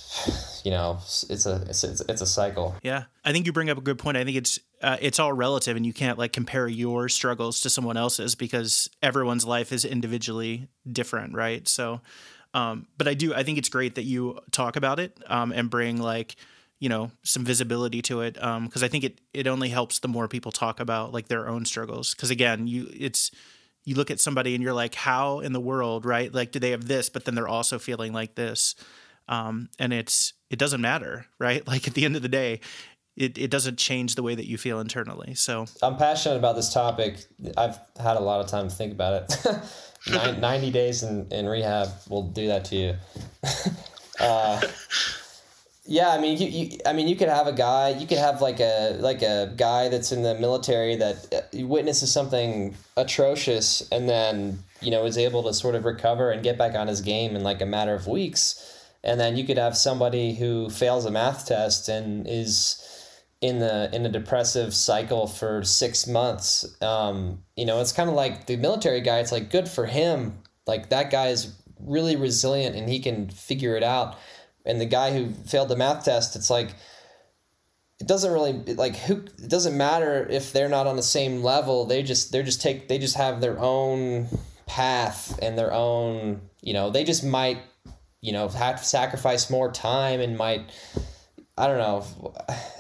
[0.69, 2.77] you know it's a it's, it's, a cycle.
[2.83, 3.05] Yeah.
[3.25, 4.19] I think you bring up a good point.
[4.19, 7.71] I think it's uh, it's all relative and you can't like compare your struggles to
[7.71, 11.67] someone else's because everyone's life is individually different right?
[11.67, 12.03] So
[12.53, 15.71] um, but i do i think it's great that you talk about it um, and
[15.71, 16.37] bring like
[16.81, 20.09] you know some visibility to it because um, i think it it only helps the
[20.09, 22.15] more people talk about like their own struggles.
[22.15, 23.31] Because again you it's
[23.85, 26.33] you look at somebody and you're like how in the world right?
[26.33, 27.09] Like do they have this?
[27.09, 28.75] But then they're also feeling like this
[29.29, 31.67] um, and it's it doesn't matter, right?
[31.67, 32.61] Like at the end of the day,
[33.17, 35.35] it, it doesn't change the way that you feel internally.
[35.35, 37.19] So I'm passionate about this topic.
[37.57, 39.59] I've had a lot of time to think about it.
[40.39, 42.95] 90 days in, in rehab will do that to you.
[44.21, 44.61] uh,
[45.85, 48.43] yeah, I mean, you, you, I mean, you could have a guy, you could have
[48.43, 54.07] like a like a guy that's in the military that uh, witnesses something atrocious and
[54.07, 57.35] then you know is able to sort of recover and get back on his game
[57.35, 58.68] in like a matter of weeks
[59.05, 62.85] and then you could have somebody who fails a math test and is
[63.41, 66.67] in the in a depressive cycle for six months.
[66.83, 70.39] Um, you know it's kind of like the military guy it's like good for him.
[70.67, 74.17] Like that guy is really resilient and he can figure it out.
[74.67, 76.75] And the guy who failed the math test it's like
[78.01, 81.85] it doesn't really like who it doesn't matter if they're not on the same level.
[81.85, 84.29] They just they're just take they just have their own
[84.69, 87.59] path and their own, you know, they just might,
[88.21, 90.63] you know, have to sacrifice more time and might
[91.57, 92.05] I don't know.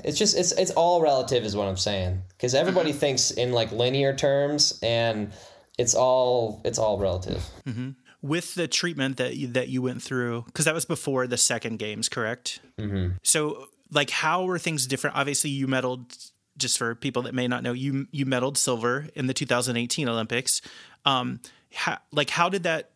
[0.05, 2.23] It's just it's it's all relative is what I'm saying.
[2.39, 2.99] Cuz everybody mm-hmm.
[2.99, 5.33] thinks in like linear terms and
[5.79, 7.45] it's all it's all relative.
[7.67, 7.91] Mm-hmm.
[8.21, 11.79] With the treatment that you, that you went through, because that was before the second
[11.79, 12.59] games, correct?
[12.77, 13.15] Mm-hmm.
[13.23, 15.15] So, like, how were things different?
[15.17, 16.31] Obviously, you medaled.
[16.57, 20.61] Just for people that may not know, you you medaled silver in the 2018 Olympics.
[21.05, 21.39] Um,
[21.73, 22.91] how, like, how did that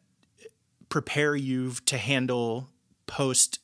[0.93, 2.69] prepare you to handle
[3.07, 3.59] post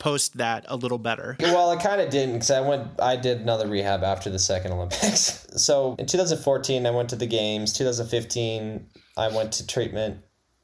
[0.00, 1.36] post that a little better?
[1.38, 3.00] Well, I kind of didn't because I went.
[3.00, 5.46] I did another rehab after the second Olympics.
[5.56, 7.72] So in 2014, I went to the games.
[7.74, 10.18] 2015, I went to treatment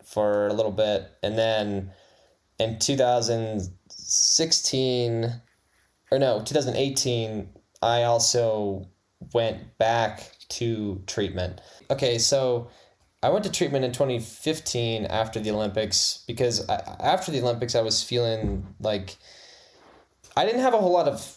[0.04, 1.92] for a little bit, and then
[2.58, 5.32] in 2016,
[6.10, 7.48] or no, 2018,
[7.82, 8.88] I also
[9.32, 11.60] went back to treatment.
[11.88, 12.68] Okay, so
[13.22, 17.82] I went to treatment in 2015 after the Olympics because I, after the Olympics, I
[17.82, 19.16] was feeling like
[20.36, 21.36] I didn't have a whole lot of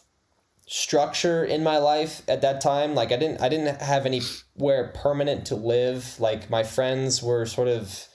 [0.66, 2.96] structure in my life at that time.
[2.96, 6.20] Like I didn't I didn't have anywhere permanent to live.
[6.20, 8.08] Like my friends were sort of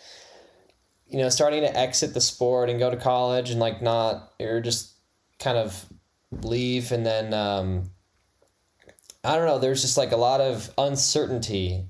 [1.07, 4.63] you know starting to exit the sport and go to college and like not or
[4.63, 4.95] just
[5.39, 5.85] kind of
[6.31, 7.91] leave and then um,
[9.23, 9.59] I don't know.
[9.59, 11.85] There's just like a lot of uncertainty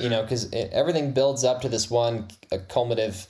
[0.00, 2.28] you know, because everything builds up to this one
[2.68, 3.26] culminative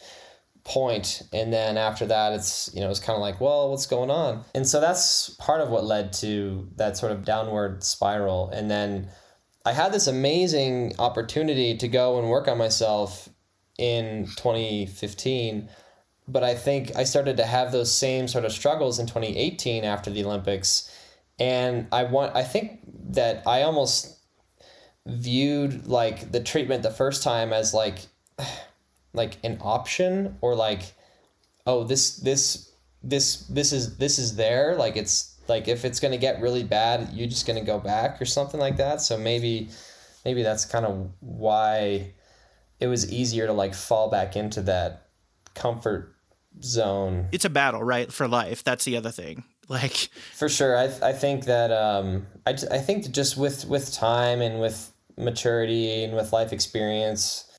[0.62, 4.10] point and then after that it's you know it's kind of like well what's going
[4.10, 4.44] on?
[4.54, 8.50] And so that's part of what led to that sort of downward spiral.
[8.50, 9.08] And then
[9.64, 13.28] i had this amazing opportunity to go and work on myself
[13.78, 15.68] in 2015
[16.28, 20.10] but i think i started to have those same sort of struggles in 2018 after
[20.10, 20.94] the olympics.
[21.38, 24.19] And i want i think that i almost
[25.11, 27.99] viewed like the treatment the first time as like
[29.12, 30.92] like an option or like
[31.66, 32.70] oh this this
[33.03, 34.77] this this is this is there.
[34.77, 37.79] Like it's like if it's going to get really bad you're just going to go
[37.79, 39.01] back or something like that.
[39.01, 39.68] So maybe
[40.25, 42.12] maybe that's kind of why
[42.79, 45.09] it was easier to like fall back into that
[45.55, 46.14] comfort
[46.62, 47.29] zone.
[47.33, 48.64] It's a battle right for life.
[48.64, 49.44] That's the other thing.
[49.70, 50.77] Like for sure.
[50.77, 54.89] I, I think that um I, I think that just with with time and with
[55.20, 57.50] maturity and with life experience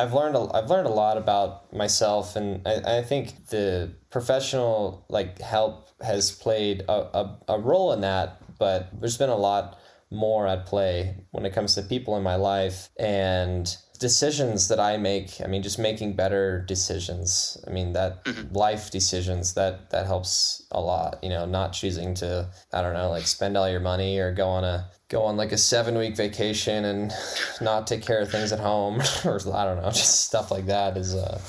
[0.00, 5.04] I've learned a, I've learned a lot about myself, and I, I think the professional
[5.10, 8.40] like help has played a, a, a role in that.
[8.58, 9.78] But there's been a lot
[10.10, 14.96] more at play when it comes to people in my life and decisions that I
[14.96, 17.56] make, I mean, just making better decisions.
[17.66, 18.52] I mean, that mm-hmm.
[18.56, 21.22] life decisions that that helps a lot.
[21.22, 24.48] You know, not choosing to I don't know, like spend all your money or go
[24.48, 27.12] on a go on like a seven week vacation and
[27.60, 30.96] not take care of things at home or I don't know, just stuff like that
[30.96, 31.40] is uh,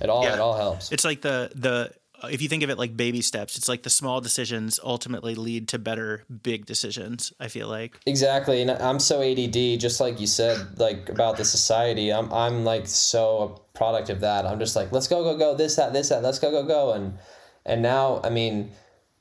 [0.00, 0.34] it all yeah.
[0.34, 0.92] it all helps.
[0.92, 3.82] It's like the the Uh, if you think of it like baby steps, it's like
[3.82, 7.32] the small decisions ultimately lead to better big decisions.
[7.38, 11.44] I feel like exactly, and I'm so ADD, just like you said, like about the
[11.44, 12.12] society.
[12.12, 14.46] I'm I'm like so a product of that.
[14.46, 16.92] I'm just like, let's go, go, go, this, that, this, that, let's go, go, go,
[16.92, 17.18] and
[17.64, 18.72] and now, I mean,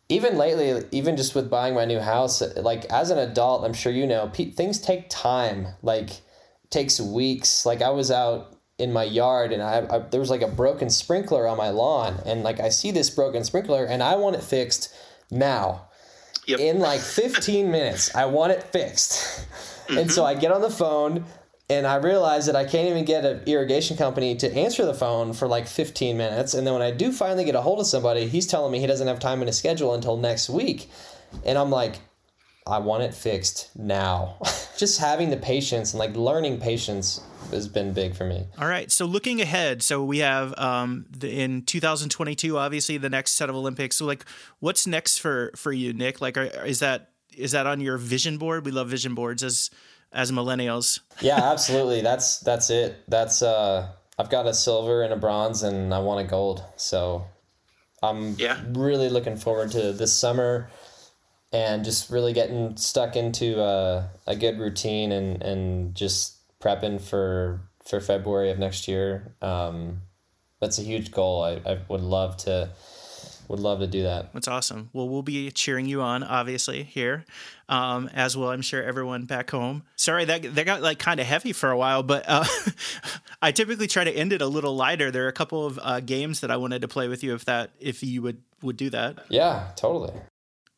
[0.09, 3.91] even lately, even just with buying my new house, like as an adult, I'm sure
[3.91, 5.67] you know, pe- things take time.
[5.81, 6.09] Like
[6.69, 7.65] takes weeks.
[7.65, 10.89] Like I was out in my yard and I, I, there was like a broken
[10.89, 14.43] sprinkler on my lawn and like I see this broken sprinkler and I want it
[14.43, 14.93] fixed
[15.31, 15.87] now.
[16.45, 16.59] Yep.
[16.59, 19.45] In like 15 minutes, I want it fixed.
[19.87, 19.97] Mm-hmm.
[19.97, 20.37] And so mm-hmm.
[20.37, 21.25] I get on the phone
[21.69, 25.33] and I realize that I can't even get an irrigation company to answer the phone
[25.33, 26.53] for like 15 minutes.
[26.53, 28.87] And then when I do finally get a hold of somebody, he's telling me he
[28.87, 30.89] doesn't have time in his schedule until next week.
[31.45, 31.99] And I'm like,
[32.67, 34.37] I want it fixed now.
[34.77, 38.45] Just having the patience and like learning patience has been big for me.
[38.59, 38.91] All right.
[38.91, 43.55] So looking ahead, so we have um, the, in 2022, obviously the next set of
[43.55, 43.95] Olympics.
[43.95, 44.25] So like,
[44.59, 46.21] what's next for for you, Nick?
[46.21, 48.65] Like, are, is that is that on your vision board?
[48.65, 49.69] We love vision boards as
[50.11, 50.99] as millennials.
[51.21, 52.01] yeah, absolutely.
[52.01, 53.03] That's that's it.
[53.07, 56.63] That's uh, I've got a silver and a bronze, and I want a gold.
[56.75, 57.25] So
[58.03, 58.61] I'm yeah.
[58.73, 60.69] really looking forward to this summer
[61.51, 67.61] and just really getting stuck into a, a good routine and, and just prepping for
[67.85, 69.33] for February of next year.
[69.41, 70.01] Um,
[70.59, 71.43] that's a huge goal.
[71.43, 72.69] I, I would love to
[73.47, 74.33] would love to do that.
[74.33, 74.89] That's awesome.
[74.91, 77.23] Well, we'll be cheering you on, obviously here,
[77.69, 78.51] um, as well.
[78.51, 79.83] I'm sure everyone back home.
[79.95, 82.43] Sorry that that got like kind of heavy for a while, but uh,
[83.41, 85.11] I typically try to end it a little lighter.
[85.11, 87.45] There are a couple of uh, games that I wanted to play with you if
[87.45, 89.25] that if you would would do that.
[89.29, 90.13] Yeah, totally.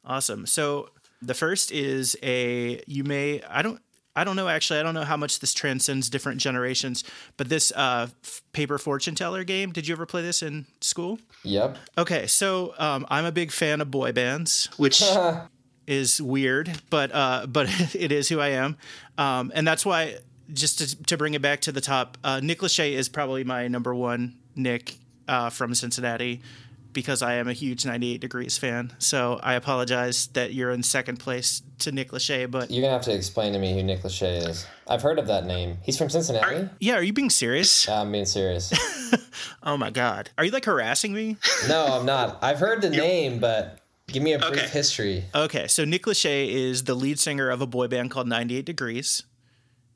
[0.05, 0.45] Awesome.
[0.45, 0.89] So
[1.21, 3.79] The first is a you may I don't
[4.15, 7.03] I don't know actually I don't know how much this transcends different generations,
[7.37, 9.71] but this uh, f- paper fortune teller game.
[9.71, 11.19] Did you ever play this in school?
[11.43, 11.77] Yep.
[11.97, 15.01] Okay, so um, I'm a big fan of boy bands, which
[15.87, 18.77] is weird, but uh, but it is who I am,
[19.17, 20.17] um, and that's why.
[20.51, 23.67] Just to, to bring it back to the top, uh, Nick Lachey is probably my
[23.67, 24.95] number one Nick
[25.27, 26.41] uh, from Cincinnati
[26.99, 28.91] because I am a huge 98 Degrees fan.
[28.99, 33.03] So I apologize that you're in second place to Nick Lachey, but You're gonna have
[33.05, 34.65] to explain to me who Nick Lachey is.
[34.85, 35.77] I've heard of that name.
[35.81, 36.67] He's from Cincinnati.
[36.81, 37.87] yeah, are you being serious?
[37.87, 38.73] Yeah, I'm being serious.
[39.63, 41.37] oh my god, are you like harassing me?
[41.69, 42.37] no, I'm not.
[42.41, 44.67] I've heard the name, but give me a brief Okay.
[44.67, 45.23] history.
[45.33, 49.23] Okay, so Nick Lachey is the lead singer of a boy band called 98 Degrees.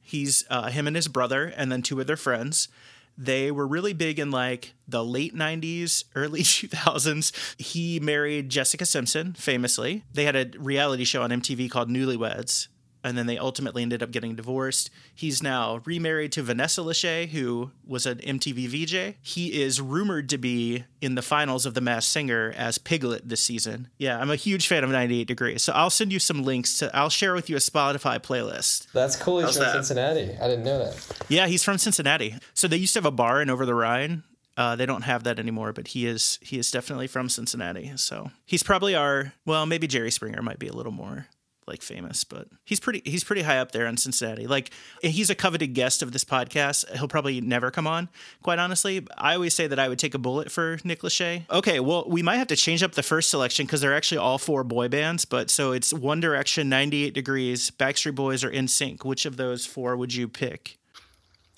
[0.01, 2.69] He's uh, him and his brother, and then two of their friends.
[3.17, 7.31] They were really big in like the late 90s, early 2000s.
[7.57, 10.03] He married Jessica Simpson, famously.
[10.13, 12.67] They had a reality show on MTV called Newlyweds,
[13.03, 14.89] and then they ultimately ended up getting divorced.
[15.13, 19.15] He's now remarried to Vanessa Lachey, who was an MTV VJ.
[19.21, 23.41] He is rumored to be in the finals of The Masked Singer as Piglet this
[23.41, 23.89] season.
[23.97, 26.95] Yeah, I'm a huge fan of 98 Degrees, so I'll send you some links to.
[26.95, 28.91] I'll share with you a Spotify playlist.
[28.93, 29.39] That's cool.
[29.39, 29.73] He's How's from that?
[29.73, 30.37] Cincinnati.
[30.41, 31.25] I didn't know that.
[31.29, 32.35] Yeah, he's from Cincinnati.
[32.53, 34.23] So they used to have a bar in Over the Rhine.
[34.55, 37.91] Uh, they don't have that anymore, but he is he is definitely from Cincinnati.
[37.95, 41.27] So he's probably our well, maybe Jerry Springer might be a little more
[41.67, 44.47] like famous, but he's pretty he's pretty high up there in Cincinnati.
[44.47, 46.89] Like he's a coveted guest of this podcast.
[46.97, 48.09] He'll probably never come on,
[48.41, 49.05] quite honestly.
[49.17, 51.49] I always say that I would take a bullet for Nick Lachey.
[51.49, 54.37] Okay, well we might have to change up the first selection because they're actually all
[54.37, 55.25] four boy bands.
[55.25, 59.03] But so it's One Direction, 98 Degrees, Backstreet Boys, or NSYNC.
[59.05, 60.77] Which of those four would you pick?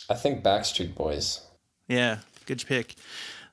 [0.10, 1.42] I think Backstreet Boys.
[1.88, 2.96] Yeah, good pick.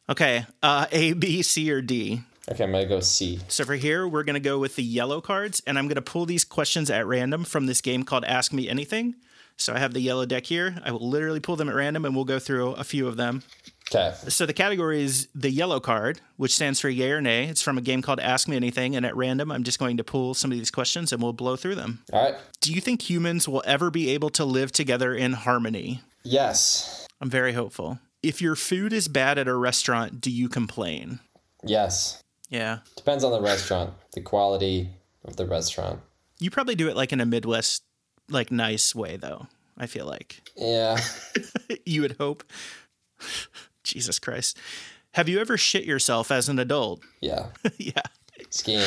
[0.09, 2.23] Okay, uh, A, B, C, or D.
[2.51, 3.41] Okay, I'm gonna go C.
[3.49, 6.03] So for here, we're going to go with the yellow cards, and I'm going to
[6.03, 9.15] pull these questions at random from this game called Ask Me Anything.
[9.57, 10.77] So I have the yellow deck here.
[10.85, 13.43] I will literally pull them at random, and we'll go through a few of them.
[13.95, 14.13] Okay.
[14.29, 17.45] So the category is the yellow card, which stands for yay or nay.
[17.45, 20.05] It's from a game called Ask Me Anything, and at random, I'm just going to
[20.05, 22.03] pull some of these questions, and we'll blow through them.
[22.13, 22.35] All right.
[22.61, 26.01] Do you think humans will ever be able to live together in harmony?
[26.25, 27.07] Yes.
[27.21, 27.99] I'm very hopeful.
[28.23, 31.21] If your food is bad at a restaurant, do you complain?
[31.63, 32.22] Yes.
[32.53, 32.79] Yeah.
[32.97, 34.91] Depends on the restaurant, the quality
[35.25, 36.01] of the restaurant.
[36.39, 37.83] You probably do it like in a Midwest,
[38.29, 39.47] like nice way, though.
[39.79, 40.99] I feel like Yeah.
[41.87, 42.45] you would hope.
[43.85, 44.59] Jesus Christ.
[45.15, 47.01] Have you ever shit yourself as an adult?
[47.21, 47.47] Yeah.
[47.79, 48.03] yeah.
[48.51, 48.85] Skiing.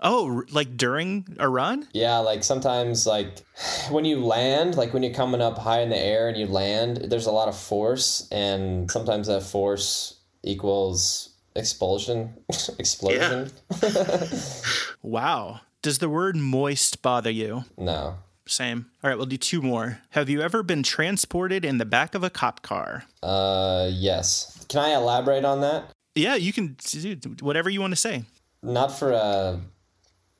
[0.00, 1.86] Oh, like during a run?
[1.92, 3.42] Yeah, like sometimes like
[3.90, 6.96] when you land, like when you're coming up high in the air and you land,
[7.10, 12.34] there's a lot of force and sometimes that force equals expulsion,
[12.78, 13.50] explosion.
[15.02, 15.60] Wow.
[15.82, 17.64] Does the word moist bother you?
[17.76, 18.16] No.
[18.46, 18.86] Same.
[19.02, 20.00] All right, we'll do two more.
[20.10, 23.04] Have you ever been transported in the back of a cop car?
[23.22, 24.64] Uh yes.
[24.68, 25.90] Can I elaborate on that?
[26.14, 28.24] Yeah, you can do whatever you want to say.
[28.62, 29.60] Not for a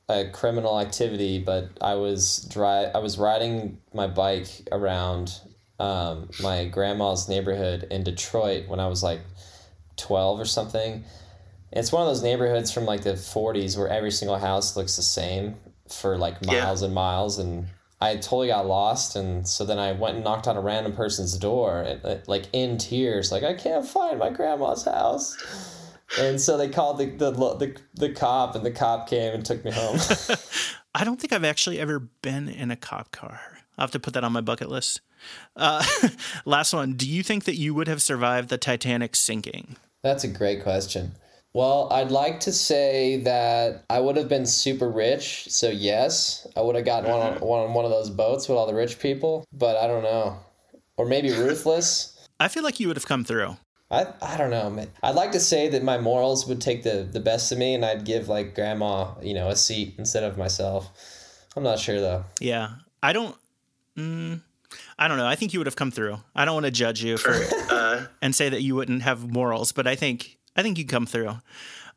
[0.09, 5.41] a criminal activity, but I was dri- I was riding my bike around
[5.79, 9.21] um, my grandma's neighborhood in Detroit when I was like
[9.97, 11.05] 12 or something.
[11.73, 15.03] It's one of those neighborhoods from like the 40s where every single house looks the
[15.03, 15.57] same
[15.89, 16.65] for like Yeah.
[16.65, 17.67] miles and miles and
[18.01, 21.37] I totally got lost and so then I went and knocked on a random person's
[21.39, 25.37] door like in tears like I can't find my grandma's house.
[26.21, 29.65] And so they called the the, the the cop and the cop came and took
[29.65, 29.99] me home.
[30.95, 33.41] I don't think I've actually ever been in a cop car.
[33.77, 35.01] I'll have to put that on my bucket list.
[35.57, 35.85] Uh,
[36.45, 36.95] last one.
[36.95, 39.77] Do you think that you would have survived the Titanic sinking?
[40.03, 41.13] That's a great question.
[41.55, 46.63] Well, I'd like to say that I would have been super rich, so yes, I
[46.63, 48.99] would have gotten one on, one on one of those boats with all the rich
[48.99, 50.37] people, but I don't know.
[50.97, 52.29] Or maybe ruthless.
[52.41, 53.57] I feel like you would have come through.
[53.91, 54.89] I, I don't know, man.
[55.05, 57.85] I'd like to say that my morals would take the, the best of me and
[57.85, 60.91] I'd give like grandma, you know, a seat instead of myself.
[61.57, 62.25] I'm not sure though.
[62.41, 62.71] Yeah.
[63.03, 63.37] I don't.
[63.97, 64.41] Mm,
[64.99, 65.27] I don't know.
[65.27, 66.19] I think you would have come through.
[66.35, 67.35] I don't want to judge you for
[67.71, 71.07] Uh, and say that you wouldn't have morals, but I think I think you'd come
[71.07, 71.37] through.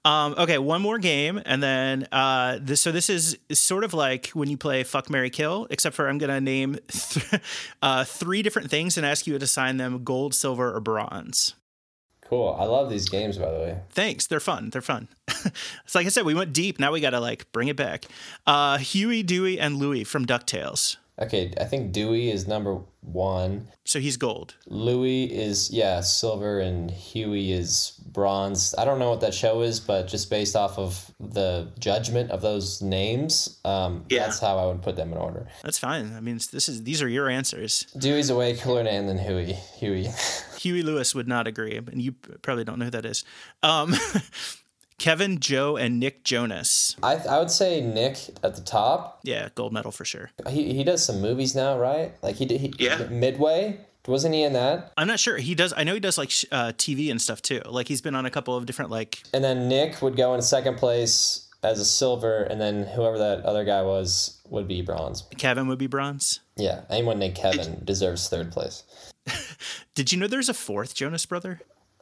[0.06, 2.80] Um, okay, one more game, and then uh, this.
[2.82, 6.18] So this is sort of like when you play Fuck Mary Kill, except for I'm
[6.18, 7.42] gonna name th-
[7.82, 11.56] uh, three different things and ask you to assign them gold, silver, or bronze.
[12.22, 12.56] Cool.
[12.60, 13.80] I love these games, by the way.
[13.92, 14.28] Thanks.
[14.28, 14.70] They're fun.
[14.70, 15.08] They're fun.
[15.28, 16.78] it's like I said, we went deep.
[16.80, 18.06] Now we got to like bring it back.
[18.46, 20.98] Uh, Huey, Dewey, and Louie from DuckTales.
[21.20, 23.70] Okay, I think Dewey is number one.
[23.86, 24.56] So he's gold.
[24.68, 28.76] Louis is yeah silver, and Huey is bronze.
[28.78, 32.42] I don't know what that show is, but just based off of the judgment of
[32.42, 34.26] those names, um, yeah.
[34.26, 35.48] that's how I would put them in order.
[35.64, 36.14] That's fine.
[36.16, 37.88] I mean, this is these are your answers.
[37.98, 39.54] Dewey's a way cooler name than Huey.
[39.80, 40.10] Huey.
[40.60, 42.12] Huey Lewis would not agree, and you
[42.42, 43.24] probably don't know who that is.
[43.64, 43.96] Um,
[44.98, 46.96] Kevin, Joe, and Nick Jonas.
[47.04, 49.20] I I would say Nick at the top.
[49.24, 50.32] Yeah, gold medal for sure.
[50.50, 52.14] He he does some movies now, right?
[52.22, 52.62] Like he did.
[52.62, 53.08] He, yeah.
[53.10, 53.80] Midway.
[54.08, 54.94] Wasn't he in that?
[54.96, 55.38] I'm not sure.
[55.38, 55.74] He does.
[55.76, 57.62] I know he does like uh, TV and stuff too.
[57.66, 59.22] Like he's been on a couple of different like.
[59.34, 63.42] And then Nick would go in second place as a silver, and then whoever that
[63.42, 65.24] other guy was would be bronze.
[65.38, 66.40] Kevin would be bronze.
[66.56, 68.84] Yeah, anyone named Kevin deserves third place.
[69.96, 71.60] Did you know there's a fourth Jonas brother?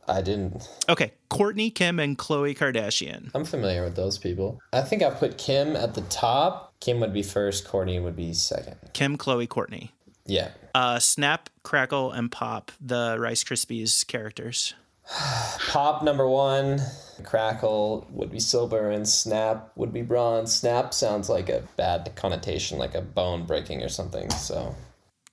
[0.08, 0.70] I didn't.
[0.88, 3.32] Okay, Courtney Kim, and Khloe Kardashian.
[3.34, 4.60] I'm familiar with those people.
[4.72, 6.74] I think I put Kim at the top.
[6.80, 7.68] Kim would be first.
[7.68, 8.76] Courtney would be second.
[8.94, 9.92] Kim, Khloe, Courtney.
[10.26, 10.50] Yeah.
[10.74, 14.74] Uh, Snap, Crackle, and Pop, the Rice Krispies characters.
[15.70, 16.82] Pop number one,
[17.24, 20.54] Crackle would be silver, and Snap would be bronze.
[20.54, 24.30] Snap sounds like a bad connotation, like a bone breaking or something.
[24.32, 24.76] So.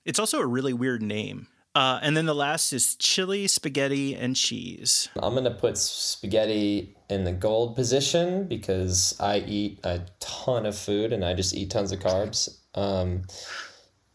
[0.05, 1.47] It's also a really weird name.
[1.75, 5.09] Uh, and then the last is chili, spaghetti, and cheese.
[5.21, 10.77] I'm going to put spaghetti in the gold position because I eat a ton of
[10.77, 12.59] food and I just eat tons of carbs.
[12.75, 13.23] Um,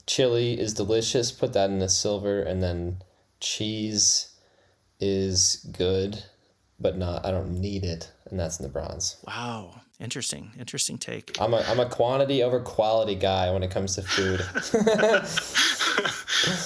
[0.07, 1.33] chili is delicious.
[1.33, 2.43] Put that in the silver.
[2.43, 2.99] And then
[3.41, 4.37] cheese
[5.01, 6.23] is good,
[6.79, 8.09] but not, I don't need it.
[8.31, 9.17] And that's in the bronze.
[9.27, 9.81] Wow.
[9.99, 10.53] Interesting.
[10.61, 11.37] Interesting take.
[11.41, 14.45] I'm a, I'm a quantity over quality guy when it comes to food.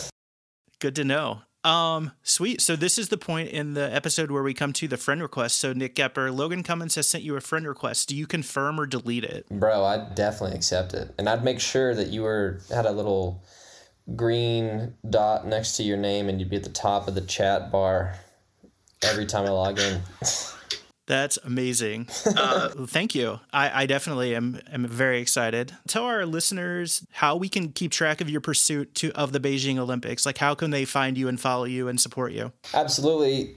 [0.83, 1.43] Good to know.
[1.63, 2.61] Um, sweet.
[2.61, 5.61] So this is the point in the episode where we come to the friend request.
[5.61, 8.09] So Nick Goepper, Logan Cummins has sent you a friend request.
[8.09, 9.49] Do you confirm or delete it?
[9.49, 11.15] Bro, I'd definitely accept it.
[11.19, 13.45] And I'd make sure that you were had a little
[14.17, 17.71] green dot next to your name and you'd be at the top of the chat
[17.71, 18.17] bar
[19.05, 20.01] every time I log in.
[21.07, 22.09] That's amazing.
[22.27, 23.41] Uh, thank you.
[23.53, 25.73] I, I definitely am, am very excited.
[25.89, 29.79] Tell our listeners how we can keep track of your pursuit to of the Beijing
[29.79, 30.25] Olympics.
[30.25, 32.53] Like, how can they find you and follow you and support you?
[32.73, 33.57] Absolutely.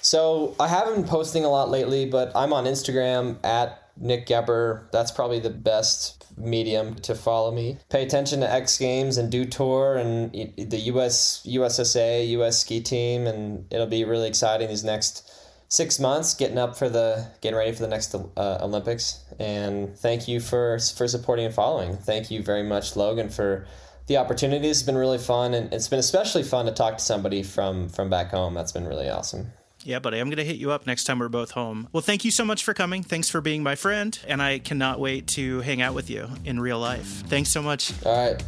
[0.00, 4.90] So I haven't been posting a lot lately, but I'm on Instagram at Nick Goepper.
[4.92, 7.78] That's probably the best medium to follow me.
[7.90, 13.26] Pay attention to X Games and Dew Tour and the US USSA US ski team,
[13.26, 15.30] and it'll be really exciting these next
[15.70, 19.24] six months getting up for the getting ready for the next uh, Olympics.
[19.38, 21.96] And thank you for for supporting and following.
[21.96, 23.66] Thank you very much, Logan, for
[24.06, 24.68] the opportunity.
[24.68, 28.10] It's been really fun, and it's been especially fun to talk to somebody from from
[28.10, 28.52] back home.
[28.52, 29.52] That's been really awesome.
[29.82, 31.88] Yeah, buddy, I'm going to hit you up next time we're both home.
[31.90, 33.02] Well, thank you so much for coming.
[33.02, 36.60] Thanks for being my friend, and I cannot wait to hang out with you in
[36.60, 37.06] real life.
[37.06, 37.90] Thanks so much.
[38.04, 38.42] All right.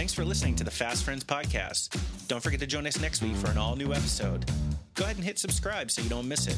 [0.00, 1.94] Thanks for listening to the Fast Friends podcast.
[2.26, 4.50] Don't forget to join us next week for an all new episode.
[4.94, 6.56] Go ahead and hit subscribe so you don't miss it.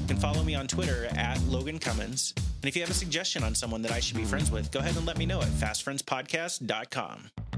[0.00, 2.34] You can follow me on Twitter at Logan Cummins.
[2.36, 4.80] And if you have a suggestion on someone that I should be friends with, go
[4.80, 7.51] ahead and let me know at fastfriendspodcast.com.